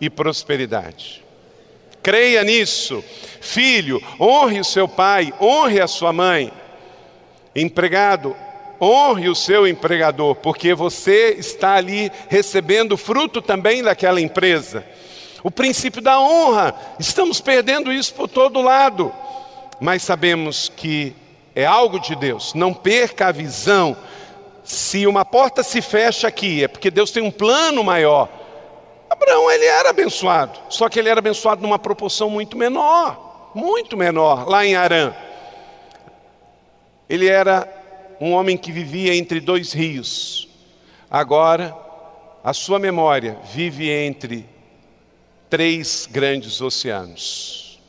[0.00, 1.24] e prosperidade.
[2.02, 3.04] creia nisso.
[3.40, 6.52] Filho, honre o seu pai, honre a sua mãe.
[7.54, 8.34] Empregado,
[8.80, 14.84] honre o seu empregador, porque você está ali recebendo fruto também daquela empresa.
[15.42, 19.12] O princípio da honra, estamos perdendo isso por todo lado,
[19.80, 21.14] mas sabemos que
[21.54, 23.96] é algo de Deus, não perca a visão.
[24.64, 28.28] Se uma porta se fecha aqui, é porque Deus tem um plano maior.
[29.08, 34.48] Abraão, ele era abençoado, só que ele era abençoado numa proporção muito menor, muito menor,
[34.48, 35.14] lá em Arã.
[37.08, 37.66] Ele era
[38.20, 40.48] um homem que vivia entre dois rios.
[41.10, 41.74] Agora,
[42.44, 44.46] a sua memória vive entre
[45.48, 47.80] três grandes oceanos.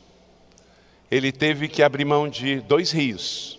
[1.10, 3.58] Ele teve que abrir mão de dois rios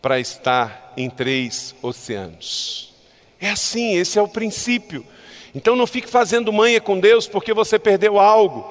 [0.00, 2.94] para estar em três oceanos.
[3.40, 5.04] É assim, esse é o princípio.
[5.54, 8.70] Então não fique fazendo manha com Deus porque você perdeu algo.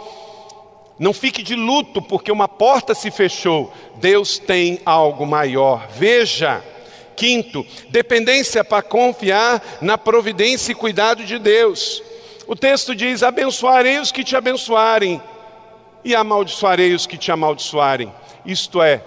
[0.98, 3.74] Não fique de luto porque uma porta se fechou.
[3.96, 5.88] Deus tem algo maior.
[5.90, 6.64] Veja.
[7.16, 12.02] Quinto, dependência para confiar na providência e cuidado de Deus.
[12.50, 15.22] O texto diz: abençoarei os que te abençoarem,
[16.04, 18.12] e amaldiçoarei os que te amaldiçoarem.
[18.44, 19.04] Isto é,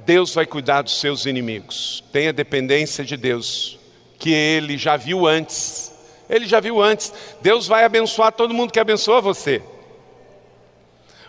[0.00, 2.02] Deus vai cuidar dos seus inimigos.
[2.10, 3.78] Tenha dependência de Deus,
[4.18, 5.94] que Ele já viu antes.
[6.28, 7.12] Ele já viu antes.
[7.40, 9.62] Deus vai abençoar todo mundo que abençoa você.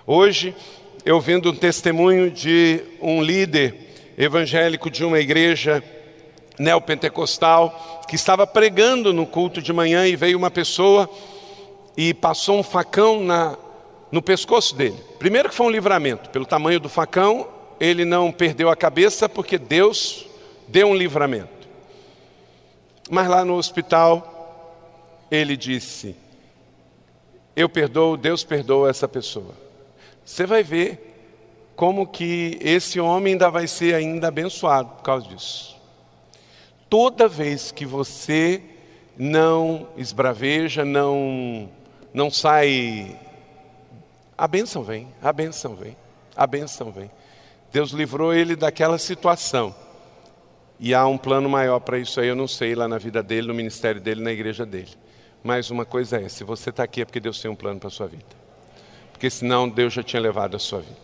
[0.07, 0.55] Hoje,
[1.05, 3.75] eu vendo um testemunho de um líder
[4.17, 5.83] evangélico de uma igreja
[6.57, 11.07] neopentecostal que estava pregando no culto de manhã e veio uma pessoa
[11.97, 13.57] e passou um facão na,
[14.11, 14.97] no pescoço dele.
[15.19, 17.47] Primeiro que foi um livramento, pelo tamanho do facão,
[17.79, 20.25] ele não perdeu a cabeça porque Deus
[20.67, 21.67] deu um livramento.
[23.09, 26.15] Mas lá no hospital, ele disse:
[27.55, 29.53] Eu perdoo, Deus perdoa essa pessoa.
[30.23, 31.13] Você vai ver
[31.75, 35.75] como que esse homem ainda vai ser ainda abençoado por causa disso
[36.89, 38.61] toda vez que você
[39.17, 41.69] não esbraveja, não,
[42.15, 43.19] não sai,
[44.37, 45.97] a bênção vem, a bênção vem,
[46.33, 47.11] a bênção vem.
[47.73, 49.75] Deus livrou ele daquela situação.
[50.79, 53.47] E há um plano maior para isso aí, eu não sei, lá na vida dele,
[53.47, 54.91] no ministério dele, na igreja dele.
[55.43, 57.89] Mas uma coisa é, se você está aqui é porque Deus tem um plano para
[57.89, 58.23] a sua vida.
[59.11, 60.95] Porque senão Deus já tinha levado a sua vida.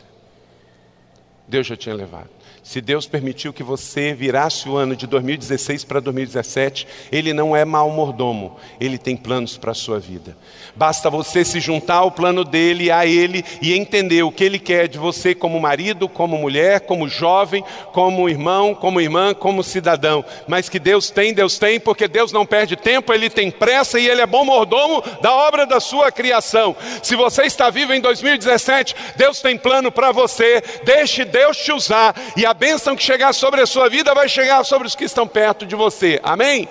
[1.46, 2.30] Deus já tinha levado.
[2.64, 7.66] Se Deus permitiu que você virasse o ano de 2016 para 2017, Ele não é
[7.66, 10.38] mau mordomo, Ele tem planos para a sua vida.
[10.76, 14.88] Basta você se juntar ao plano dele, a Ele, e entender o que Ele quer
[14.88, 20.24] de você como marido, como mulher, como jovem, como irmão, como irmã, como cidadão.
[20.48, 24.08] Mas que Deus tem, Deus tem, porque Deus não perde tempo, Ele tem pressa e
[24.08, 26.76] Ele é bom mordomo da obra da sua criação.
[27.02, 32.16] Se você está vivo em 2017, Deus tem plano para você, deixe Deus te usar
[32.38, 35.28] e a bênção que chegar sobre a sua vida vai chegar sobre os que estão
[35.28, 36.20] perto de você.
[36.24, 36.68] Amém?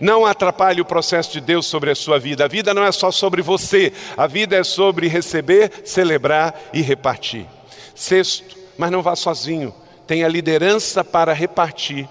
[0.00, 2.44] Não atrapalhe o processo de Deus sobre a sua vida.
[2.44, 7.46] A vida não é só sobre você, a vida é sobre receber, celebrar e repartir.
[7.94, 9.74] Sexto, mas não vá sozinho.
[10.06, 12.08] Tenha liderança para repartir,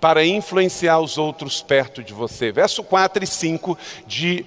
[0.00, 2.52] para influenciar os outros perto de você.
[2.52, 4.46] Verso 4 e 5 de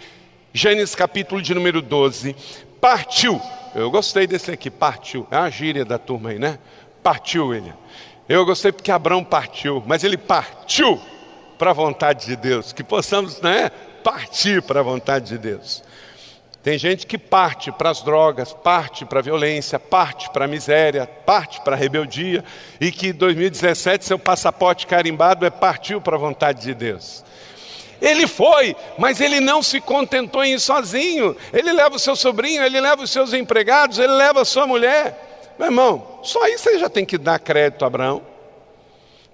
[0.54, 2.36] Gênesis capítulo de número 12.
[2.80, 3.40] Partiu.
[3.76, 5.28] Eu gostei desse aqui, partiu.
[5.30, 6.58] É uma gíria da turma aí, né?
[7.04, 7.74] Partiu ele.
[8.28, 11.00] Eu gostei porque Abraão partiu, mas ele partiu
[11.58, 12.74] para a vontade de Deus.
[12.74, 13.70] Que possamos, né?
[14.04, 15.84] Partir para a vontade de Deus.
[16.68, 21.08] Tem gente que parte para as drogas, parte para a violência, parte para a miséria,
[21.26, 22.44] parte para a rebeldia,
[22.82, 27.24] e que 2017 seu passaporte carimbado é partiu para a vontade de Deus.
[28.02, 31.36] Ele foi, mas ele não se contentou em ir sozinho.
[31.54, 35.37] Ele leva o seu sobrinho, ele leva os seus empregados, ele leva a sua mulher.
[35.58, 38.22] Meu irmão, só aí você já tem que dar crédito a Abraão.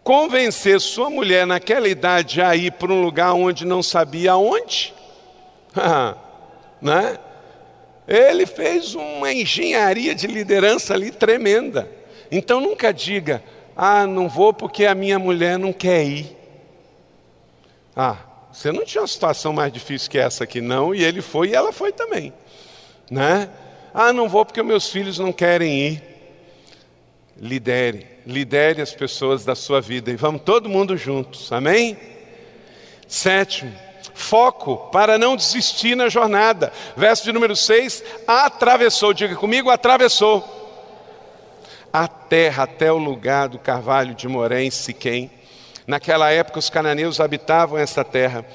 [0.03, 4.93] Convencer sua mulher naquela idade a ir para um lugar onde não sabia aonde,
[6.81, 7.17] né?
[8.07, 11.89] Ele fez uma engenharia de liderança ali tremenda.
[12.29, 13.41] Então nunca diga,
[13.75, 16.37] ah, não vou porque a minha mulher não quer ir.
[17.95, 18.17] Ah,
[18.51, 21.55] você não tinha uma situação mais difícil que essa aqui, não, e ele foi e
[21.55, 22.33] ela foi também,
[23.09, 23.49] né?
[23.93, 26.12] Ah, não vou porque meus filhos não querem ir
[27.37, 31.97] lidere, lidere as pessoas da sua vida e vamos todo mundo juntos, amém?
[33.07, 33.73] Sétimo,
[34.13, 36.71] foco para não desistir na jornada.
[36.95, 40.61] Verso de número 6: atravessou, diga comigo, atravessou
[41.91, 45.29] a terra até o lugar do carvalho de Moré em Siquém.
[45.85, 48.45] Naquela época os cananeus habitavam essa terra.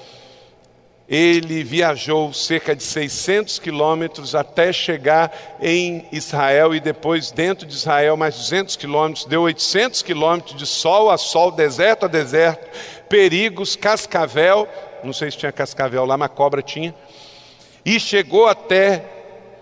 [1.09, 8.15] Ele viajou cerca de 600 quilômetros até chegar em Israel e depois dentro de Israel
[8.15, 12.69] mais 200 quilômetros, deu 800 quilômetros de sol a sol, deserto a deserto,
[13.09, 14.69] perigos, cascavel,
[15.03, 16.95] não sei se tinha cascavel lá, mas cobra tinha,
[17.85, 19.15] e chegou até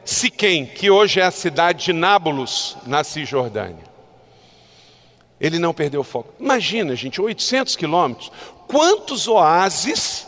[0.05, 3.85] Siquém, que hoje é a cidade de Nábulos, na Cisjordânia.
[5.41, 6.33] Ele não perdeu o foco.
[6.39, 8.31] Imagina, gente, 800 quilômetros,
[8.69, 10.27] quantos oásis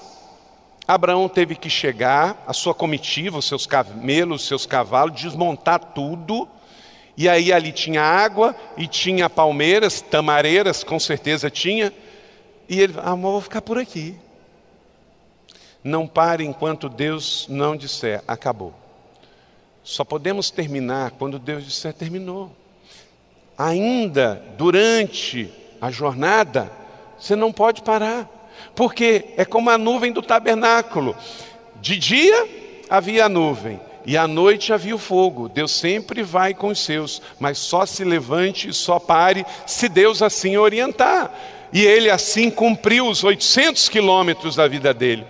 [0.89, 6.49] Abraão teve que chegar, a sua comitiva, os seus camelos, os seus cavalos, desmontar tudo.
[7.15, 11.93] E aí ali tinha água e tinha palmeiras, tamareiras, com certeza tinha.
[12.67, 14.17] E ele, amor, vou ficar por aqui.
[15.85, 18.73] Não pare enquanto Deus não disser, acabou.
[19.85, 22.51] Só podemos terminar quando Deus disser, terminou.
[23.59, 26.73] Ainda durante a jornada,
[27.19, 28.38] você não pode parar.
[28.75, 31.17] Porque é como a nuvem do tabernáculo.
[31.81, 32.47] De dia
[32.89, 35.49] havia a nuvem, e à noite havia o fogo.
[35.49, 40.23] Deus sempre vai com os seus, mas só se levante e só pare se Deus
[40.23, 41.31] assim orientar.
[41.73, 45.27] E ele assim cumpriu os 800 quilômetros da vida dele.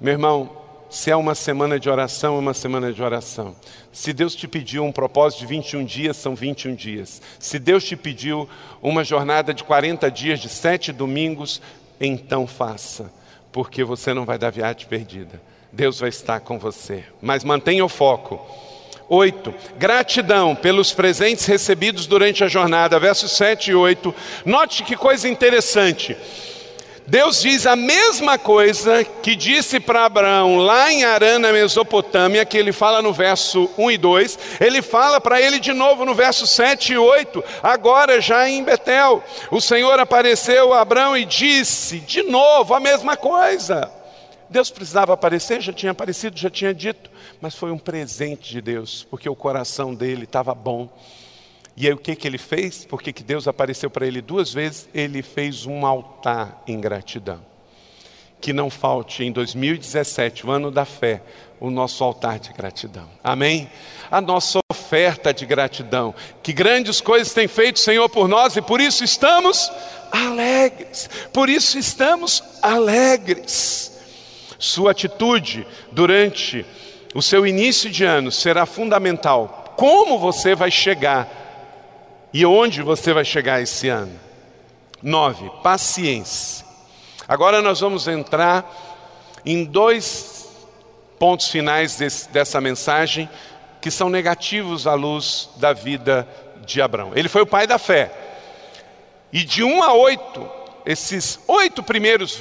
[0.00, 0.50] Meu irmão,
[0.88, 3.56] se é uma semana de oração, é uma semana de oração.
[3.90, 7.20] Se Deus te pediu um propósito de 21 dias, são 21 dias.
[7.38, 8.48] Se Deus te pediu
[8.82, 11.60] uma jornada de 40 dias, de sete domingos,
[12.06, 13.12] então faça,
[13.52, 15.40] porque você não vai dar viagem perdida.
[15.72, 17.04] Deus vai estar com você.
[17.20, 18.44] Mas mantenha o foco.
[19.08, 24.14] Oito, gratidão pelos presentes recebidos durante a jornada, versos 7 e 8.
[24.44, 26.16] Note que coisa interessante.
[27.06, 32.56] Deus diz a mesma coisa que disse para Abraão lá em Arã, na Mesopotâmia, que
[32.56, 36.46] ele fala no verso 1 e 2, ele fala para ele de novo no verso
[36.46, 39.22] 7 e 8, agora já em Betel.
[39.50, 43.90] O Senhor apareceu a Abraão e disse de novo a mesma coisa.
[44.48, 49.06] Deus precisava aparecer, já tinha aparecido, já tinha dito, mas foi um presente de Deus,
[49.10, 50.88] porque o coração dele estava bom.
[51.76, 52.84] E aí o que, que ele fez?
[52.84, 57.40] Porque que Deus apareceu para ele duas vezes, ele fez um altar em gratidão.
[58.40, 61.22] Que não falte em 2017, o ano da fé,
[61.60, 63.08] o nosso altar de gratidão.
[63.22, 63.70] Amém?
[64.10, 66.14] A nossa oferta de gratidão.
[66.42, 69.70] Que grandes coisas tem feito o Senhor por nós e por isso estamos
[70.10, 71.08] alegres.
[71.32, 73.98] Por isso estamos alegres.
[74.58, 76.66] Sua atitude durante
[77.14, 79.74] o seu início de ano será fundamental.
[79.76, 81.41] Como você vai chegar
[82.32, 84.18] e onde você vai chegar esse ano?
[85.02, 86.64] Nove, paciência.
[87.28, 88.64] Agora nós vamos entrar
[89.44, 90.48] em dois
[91.18, 93.28] pontos finais desse, dessa mensagem
[93.80, 96.26] que são negativos à luz da vida
[96.64, 97.12] de Abraão.
[97.14, 98.10] Ele foi o pai da fé.
[99.32, 100.48] E de um a oito,
[100.86, 102.40] esses oito primeiros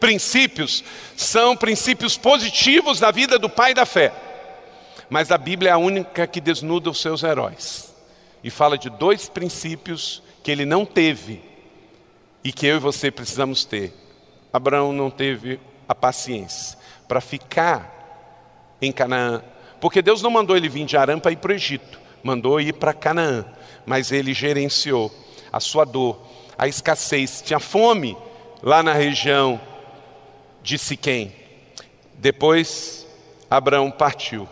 [0.00, 0.82] princípios
[1.16, 4.12] são princípios positivos da vida do pai da fé.
[5.08, 7.89] Mas a Bíblia é a única que desnuda os seus heróis
[8.42, 11.42] e fala de dois princípios que ele não teve
[12.42, 13.92] e que eu e você precisamos ter.
[14.52, 19.42] Abraão não teve a paciência para ficar em Canaã,
[19.80, 22.74] porque Deus não mandou ele vir de Arã para ir para o Egito, mandou ir
[22.74, 23.44] para Canaã,
[23.84, 25.12] mas ele gerenciou
[25.52, 26.20] a sua dor,
[26.56, 28.16] a escassez, tinha fome
[28.62, 29.60] lá na região
[30.62, 31.34] de Siquém.
[32.14, 33.06] Depois
[33.50, 34.48] Abraão partiu.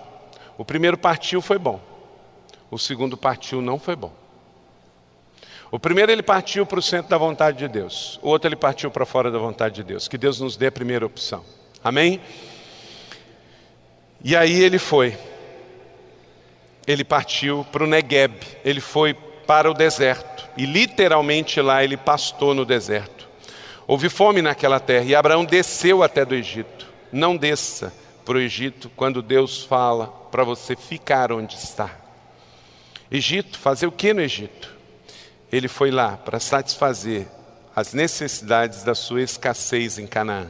[0.57, 1.81] O primeiro partiu foi bom.
[2.71, 4.13] O segundo partiu não foi bom.
[5.71, 8.19] O primeiro ele partiu para o centro da vontade de Deus.
[8.23, 10.09] O outro ele partiu para fora da vontade de Deus.
[10.09, 11.45] Que Deus nos dê a primeira opção.
[11.85, 12.21] Amém?
[14.25, 15.17] E aí ele foi.
[16.87, 18.35] Ele partiu para o Negueb.
[18.65, 20.49] Ele foi para o deserto.
[20.57, 23.29] E literalmente lá ele pastou no deserto.
[23.87, 25.05] Houve fome naquela terra.
[25.05, 26.87] E Abraão desceu até do Egito.
[27.13, 27.93] Não desça
[28.25, 32.08] para o Egito quando Deus fala para você ficar onde está.
[33.11, 34.77] Egito, fazer o que no Egito?
[35.51, 37.27] Ele foi lá para satisfazer
[37.75, 40.49] as necessidades da sua escassez em Canaã.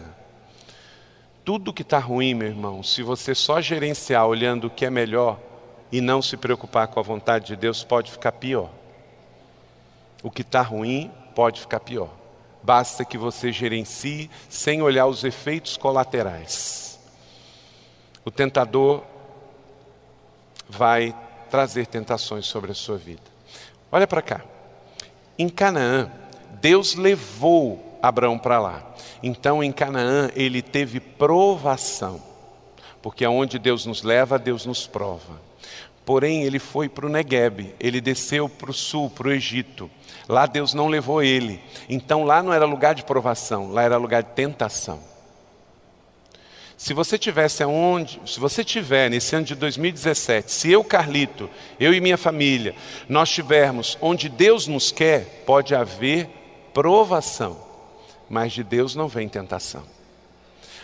[1.45, 5.39] Tudo que está ruim, meu irmão, se você só gerenciar olhando o que é melhor
[5.93, 8.71] e não se preocupar com a vontade de Deus, pode ficar pior.
[10.23, 12.11] O que está ruim pode ficar pior.
[12.63, 16.99] Basta que você gerencie sem olhar os efeitos colaterais.
[18.25, 19.05] O tentador
[20.69, 21.15] vai
[21.49, 23.23] trazer tentações sobre a sua vida.
[23.91, 24.43] Olha para cá.
[25.39, 26.11] Em Canaã,
[26.61, 28.95] Deus levou Abraão para lá.
[29.23, 32.23] Então, em Canaã, ele teve provação.
[33.03, 35.41] Porque aonde Deus nos leva, Deus nos prova.
[36.05, 39.91] Porém, ele foi para o Negueb, ele desceu para o sul, para o Egito.
[40.29, 41.61] Lá Deus não levou ele.
[41.89, 45.01] Então, lá não era lugar de provação, lá era lugar de tentação.
[46.79, 51.93] Se você tivesse aonde, se você tiver nesse ano de 2017, se eu, Carlito, eu
[51.93, 52.73] e minha família,
[53.09, 56.31] nós tivermos onde Deus nos quer, pode haver
[56.73, 57.59] provação,
[58.31, 59.83] mas de Deus não vem tentação.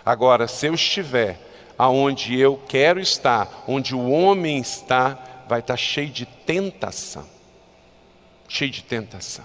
[0.04, 1.38] Agora, se eu estiver
[1.78, 7.24] aonde eu quero estar, onde o homem está, vai estar cheio de tentação.
[8.48, 9.44] Cheio de tentação.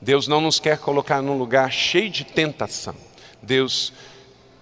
[0.00, 2.94] Deus não nos quer colocar num lugar cheio de tentação.
[3.42, 3.92] Deus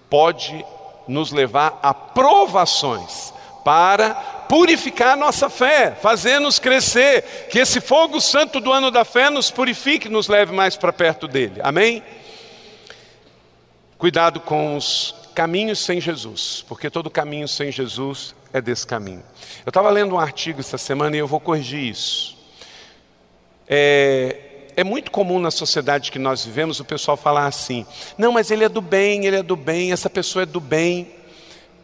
[0.09, 0.65] pode
[1.07, 3.33] nos levar a provações
[3.63, 4.13] para
[4.49, 10.07] purificar nossa fé, fazer-nos crescer, que esse fogo santo do ano da fé nos purifique
[10.07, 11.59] e nos leve mais para perto dele.
[11.63, 12.03] Amém?
[13.97, 19.23] Cuidado com os caminhos sem Jesus, porque todo caminho sem Jesus é desse caminho.
[19.65, 22.37] Eu estava lendo um artigo essa semana e eu vou corrigir isso.
[23.67, 27.85] É, é muito comum na sociedade que nós vivemos o pessoal falar assim:
[28.17, 31.11] não, mas ele é do bem, ele é do bem, essa pessoa é do bem.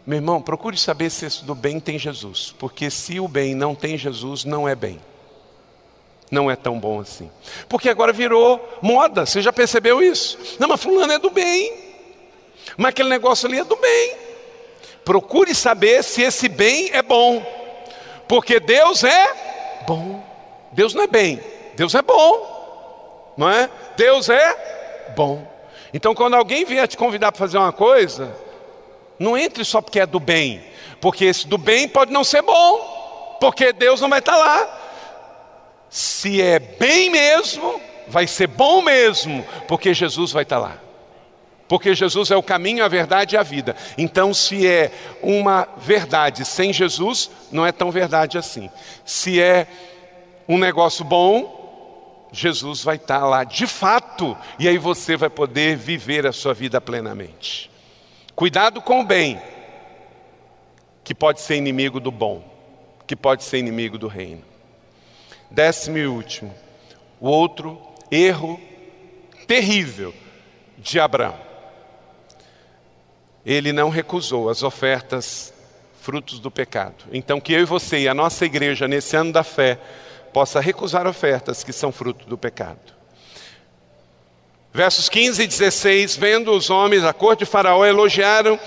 [0.05, 3.73] Meu irmão, procure saber se esse do bem tem Jesus, porque se o bem não
[3.73, 4.99] tem Jesus, não é bem.
[6.29, 7.29] Não é tão bom assim.
[7.69, 10.57] Porque agora virou moda, você já percebeu isso?
[10.59, 11.73] Não, mas fulano é do bem.
[12.77, 14.15] Mas aquele negócio ali é do bem.
[15.03, 17.45] Procure saber se esse bem é bom.
[18.27, 20.23] Porque Deus é bom.
[20.71, 21.39] Deus não é bem,
[21.75, 22.54] Deus é bom
[23.37, 23.69] não é?
[23.97, 25.45] Deus é bom.
[25.93, 28.35] Então, quando alguém vier te convidar para fazer uma coisa,
[29.17, 30.63] não entre só porque é do bem,
[30.99, 34.81] porque esse do bem pode não ser bom, porque Deus não vai estar lá.
[35.89, 40.77] Se é bem mesmo, vai ser bom mesmo, porque Jesus vai estar lá.
[41.67, 43.75] Porque Jesus é o caminho, a verdade e a vida.
[43.97, 48.69] Então, se é uma verdade sem Jesus, não é tão verdade assim.
[49.03, 49.65] Se é
[50.47, 51.64] um negócio bom,
[52.35, 56.81] Jesus vai estar lá de fato, e aí você vai poder viver a sua vida
[56.81, 57.71] plenamente.
[58.35, 59.41] Cuidado com o bem,
[61.01, 62.43] que pode ser inimigo do bom,
[63.07, 64.43] que pode ser inimigo do reino.
[65.49, 66.53] Décimo e último,
[67.21, 67.81] o outro
[68.11, 68.59] erro
[69.47, 70.13] terrível
[70.77, 71.39] de Abraão.
[73.45, 75.53] Ele não recusou as ofertas
[76.01, 77.05] frutos do pecado.
[77.13, 79.79] Então, que eu e você e a nossa igreja, nesse ano da fé,
[80.35, 82.93] possa recusar ofertas que são fruto do pecado.
[84.73, 88.59] Versos 15 e 16: Vendo os homens a corte de Faraó, elogiaram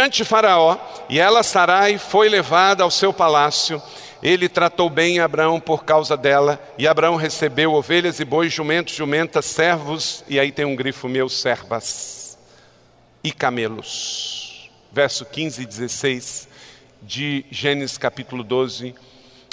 [0.00, 0.78] diante de Faraó,
[1.10, 3.82] e ela, Sarai, foi levada ao seu palácio.
[4.22, 9.44] Ele tratou bem Abraão por causa dela, e Abraão recebeu ovelhas e bois, jumentos, jumentas,
[9.44, 12.38] servos, e aí tem um grifo meu, servas,
[13.22, 14.70] e camelos.
[14.90, 16.48] Verso 15 e 16
[17.02, 18.94] de Gênesis capítulo 12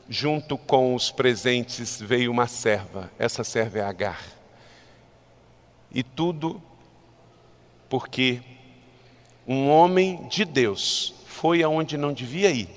[0.10, 4.22] junto com os presentes veio uma serva, essa serva é Agar.
[5.92, 6.62] E tudo
[7.90, 8.42] porque
[9.48, 12.70] um homem de Deus foi aonde não devia ir.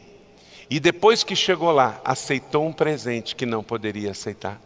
[0.71, 4.61] E depois que chegou lá, aceitou um presente que não poderia aceitar,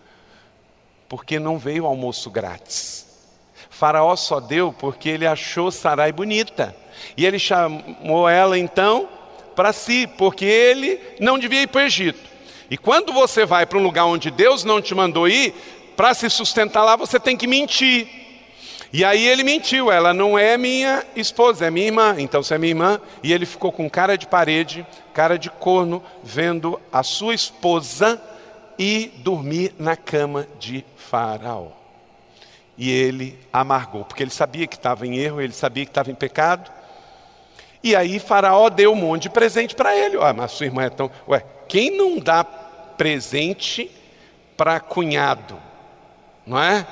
[1.08, 3.06] porque não veio almoço grátis.
[3.70, 6.74] Faraó só deu porque ele achou Sarai bonita.
[7.16, 9.08] E ele chamou ela então
[9.54, 12.31] para si, porque ele não devia ir para o Egito.
[12.72, 15.52] E quando você vai para um lugar onde Deus não te mandou ir,
[15.94, 18.08] para se sustentar lá você tem que mentir.
[18.90, 22.16] E aí ele mentiu, ela não é minha esposa, é minha irmã.
[22.16, 22.98] Então você é minha irmã.
[23.22, 28.18] E ele ficou com cara de parede, cara de corno, vendo a sua esposa
[28.78, 31.68] e dormir na cama de Faraó.
[32.78, 36.14] E ele amargou, porque ele sabia que estava em erro, ele sabia que estava em
[36.14, 36.72] pecado.
[37.84, 40.16] E aí Faraó deu um monte de presente para ele.
[40.16, 41.10] Ué, mas sua irmã é tão.
[41.28, 42.46] Ué, quem não dá
[43.02, 43.90] presente
[44.56, 45.60] para cunhado,
[46.46, 46.86] não é?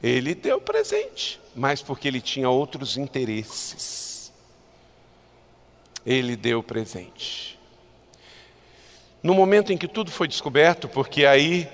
[0.00, 4.32] Ele deu presente, mas porque ele tinha outros interesses.
[6.06, 7.58] Ele deu presente.
[9.24, 11.68] No momento em que tudo foi descoberto, porque aí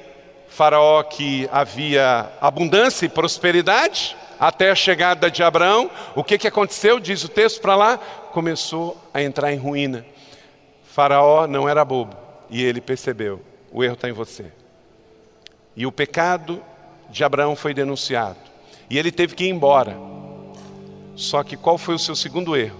[0.49, 6.99] Faraó que havia abundância e prosperidade, até a chegada de Abraão, o que, que aconteceu?
[6.99, 10.07] Diz o texto para lá, começou a entrar em ruína.
[10.83, 12.22] Faraó não era bobo
[12.53, 13.41] e ele percebeu:
[13.73, 14.53] o erro está em você.
[15.75, 16.63] E o pecado
[17.11, 18.39] de Abraão foi denunciado.
[18.91, 19.97] E ele teve que ir embora.
[21.17, 22.79] Só que qual foi o seu segundo erro?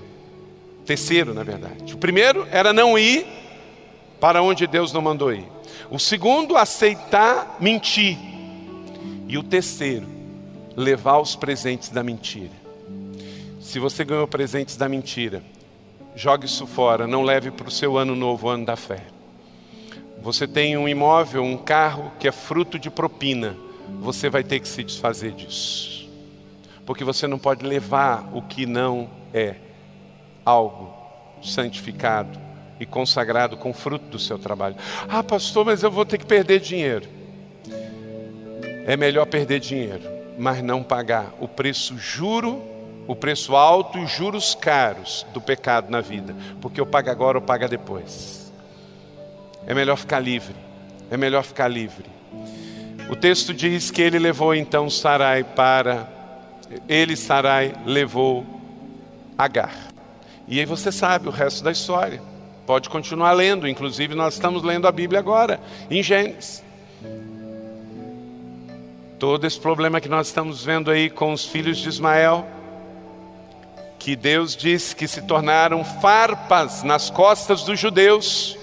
[0.85, 1.95] Terceiro, na verdade.
[1.95, 3.27] O primeiro era não ir
[4.21, 5.47] para onde Deus não mandou ir.
[5.91, 8.19] O segundo, aceitar mentir.
[9.27, 10.07] E o terceiro,
[10.77, 12.53] levar os presentes da mentira.
[13.61, 15.43] Se você ganhou presentes da mentira,
[16.15, 19.03] jogue isso fora, não leve para o seu ano novo, ano da fé.
[20.23, 23.57] Você tem um imóvel, um carro que é fruto de propina,
[24.01, 25.91] você vai ter que se desfazer disso.
[26.85, 29.55] porque você não pode levar o que não é
[30.45, 30.93] algo
[31.41, 32.39] santificado
[32.79, 34.75] e consagrado com fruto do seu trabalho.
[35.09, 37.09] Ah, pastor, mas eu vou ter que perder dinheiro.
[38.85, 40.03] É melhor perder dinheiro,
[40.37, 42.61] mas não pagar o preço juro,
[43.07, 47.43] o preço alto e juros caros do pecado na vida, porque eu pago agora ou
[47.43, 48.42] paga depois.
[49.67, 50.55] É melhor ficar livre.
[51.11, 52.07] É melhor ficar livre.
[53.11, 56.09] O texto diz que ele levou então Sarai para
[56.89, 58.47] ele Sarai levou
[59.37, 59.75] Agar.
[60.47, 62.23] E aí você sabe o resto da história.
[62.67, 65.61] Pode continuar lendo, inclusive nós estamos lendo a Bíblia agora,
[65.91, 66.63] em Gênesis.
[69.19, 72.47] Todo esse problema que nós estamos vendo aí com os filhos de Ismael,
[73.99, 78.59] que Deus disse que se tornaram farpas nas costas dos judeus.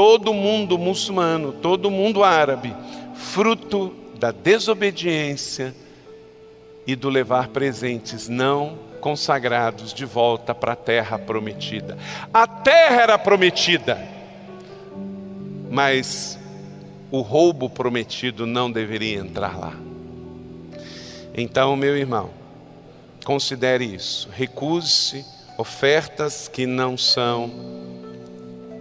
[0.00, 2.74] Todo mundo muçulmano, todo mundo árabe,
[3.14, 5.74] fruto da desobediência
[6.86, 11.98] e do levar presentes não consagrados de volta para a terra prometida.
[12.32, 14.02] A terra era prometida,
[15.70, 16.38] mas
[17.10, 19.74] o roubo prometido não deveria entrar lá.
[21.34, 22.30] Então, meu irmão,
[23.22, 24.30] considere isso.
[24.32, 25.26] Recuse
[25.58, 27.89] ofertas que não são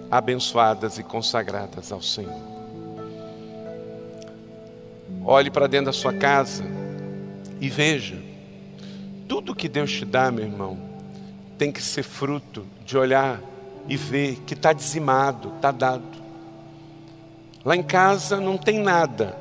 [0.09, 2.41] abençoadas e consagradas ao Senhor.
[5.23, 6.63] Olhe para dentro da sua casa
[7.59, 8.29] e veja
[9.29, 10.75] tudo que Deus te dá, meu irmão,
[11.55, 13.39] tem que ser fruto de olhar
[13.87, 16.03] e ver que está dizimado, está dado.
[17.63, 19.37] Lá em casa não tem nada,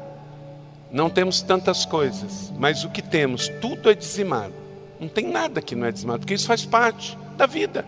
[0.91, 4.53] não temos tantas coisas, mas o que temos, tudo é dizimado.
[5.01, 7.87] Não tem nada que não é dizimado, porque isso faz parte da vida.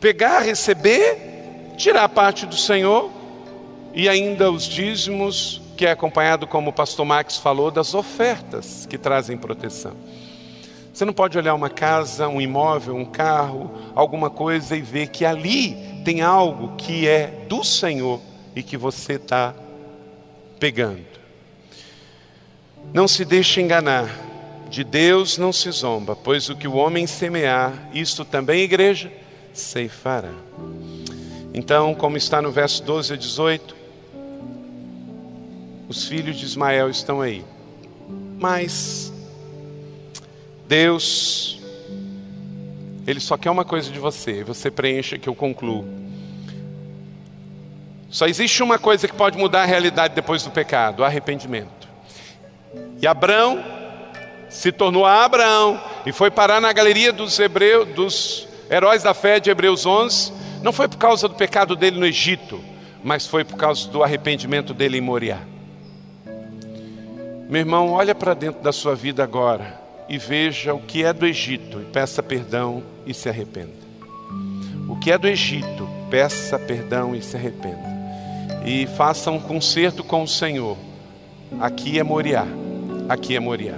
[0.00, 1.31] Pegar, receber,
[1.76, 3.10] tirar parte do Senhor
[3.94, 8.96] e ainda os dízimos, que é acompanhado, como o pastor Max falou, das ofertas que
[8.96, 9.92] trazem proteção.
[10.92, 15.24] Você não pode olhar uma casa, um imóvel, um carro, alguma coisa e ver que
[15.24, 18.20] ali tem algo que é do Senhor
[18.54, 19.54] e que você está
[20.60, 21.12] pegando.
[22.92, 24.10] Não se deixe enganar,
[24.68, 29.10] de Deus não se zomba, pois o que o homem semear, isto também, igreja,
[29.52, 30.32] ceifará.
[31.54, 33.76] Então, como está no verso 12 a 18,
[35.88, 37.44] os filhos de Ismael estão aí,
[38.38, 39.12] mas
[40.66, 41.60] Deus,
[43.06, 45.86] Ele só quer uma coisa de você, você preencha que eu concluo.
[48.10, 51.88] Só existe uma coisa que pode mudar a realidade depois do pecado: o arrependimento.
[53.00, 53.62] E Abraão
[54.48, 59.50] se tornou Abraão e foi parar na galeria dos hebreus, dos heróis da fé de
[59.50, 60.32] Hebreus 11.
[60.62, 62.60] Não foi por causa do pecado dele no Egito,
[63.02, 65.40] mas foi por causa do arrependimento dele em Moriá.
[67.48, 71.26] Meu irmão, olha para dentro da sua vida agora e veja o que é do
[71.26, 73.82] Egito e peça perdão e se arrependa.
[74.88, 77.92] O que é do Egito, peça perdão e se arrependa.
[78.64, 80.78] E faça um concerto com o Senhor.
[81.60, 82.46] Aqui é Moriá,
[83.08, 83.76] aqui é Moriá.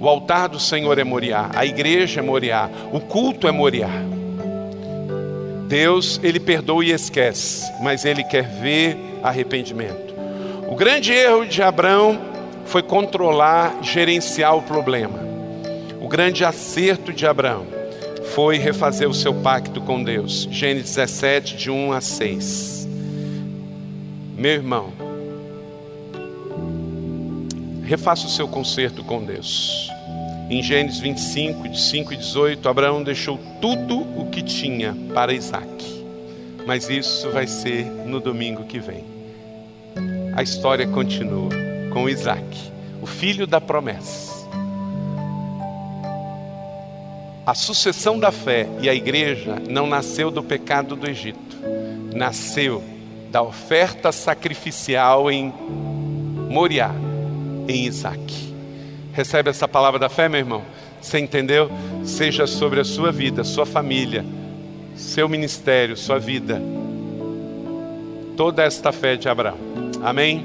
[0.00, 4.17] O altar do Senhor é Moriá, a igreja é Moriá, o culto é Moriá.
[5.68, 10.14] Deus, ele perdoa e esquece, mas ele quer ver arrependimento.
[10.66, 12.18] O grande erro de Abraão
[12.64, 15.18] foi controlar, gerenciar o problema.
[16.00, 17.66] O grande acerto de Abraão
[18.34, 20.48] foi refazer o seu pacto com Deus.
[20.50, 22.88] Gênesis 17, de 1 a 6.
[24.36, 24.92] Meu irmão,
[27.84, 29.87] refaça o seu concerto com Deus.
[30.50, 36.06] Em Gênesis 25, de 5 e 18, Abraão deixou tudo o que tinha para Isaac.
[36.66, 39.04] Mas isso vai ser no domingo que vem.
[40.34, 41.50] A história continua
[41.92, 42.72] com Isaac,
[43.02, 44.38] o filho da promessa
[47.48, 51.56] A sucessão da fé e a igreja não nasceu do pecado do Egito,
[52.14, 52.84] nasceu
[53.30, 55.50] da oferta sacrificial em
[56.50, 56.94] Moriá,
[57.66, 58.47] em Isaac.
[59.18, 60.62] Recebe essa palavra da fé, meu irmão?
[61.02, 61.68] Você entendeu?
[62.04, 64.24] Seja sobre a sua vida, sua família,
[64.94, 66.62] seu ministério, sua vida,
[68.36, 69.58] toda esta fé de Abraão.
[70.04, 70.44] Amém?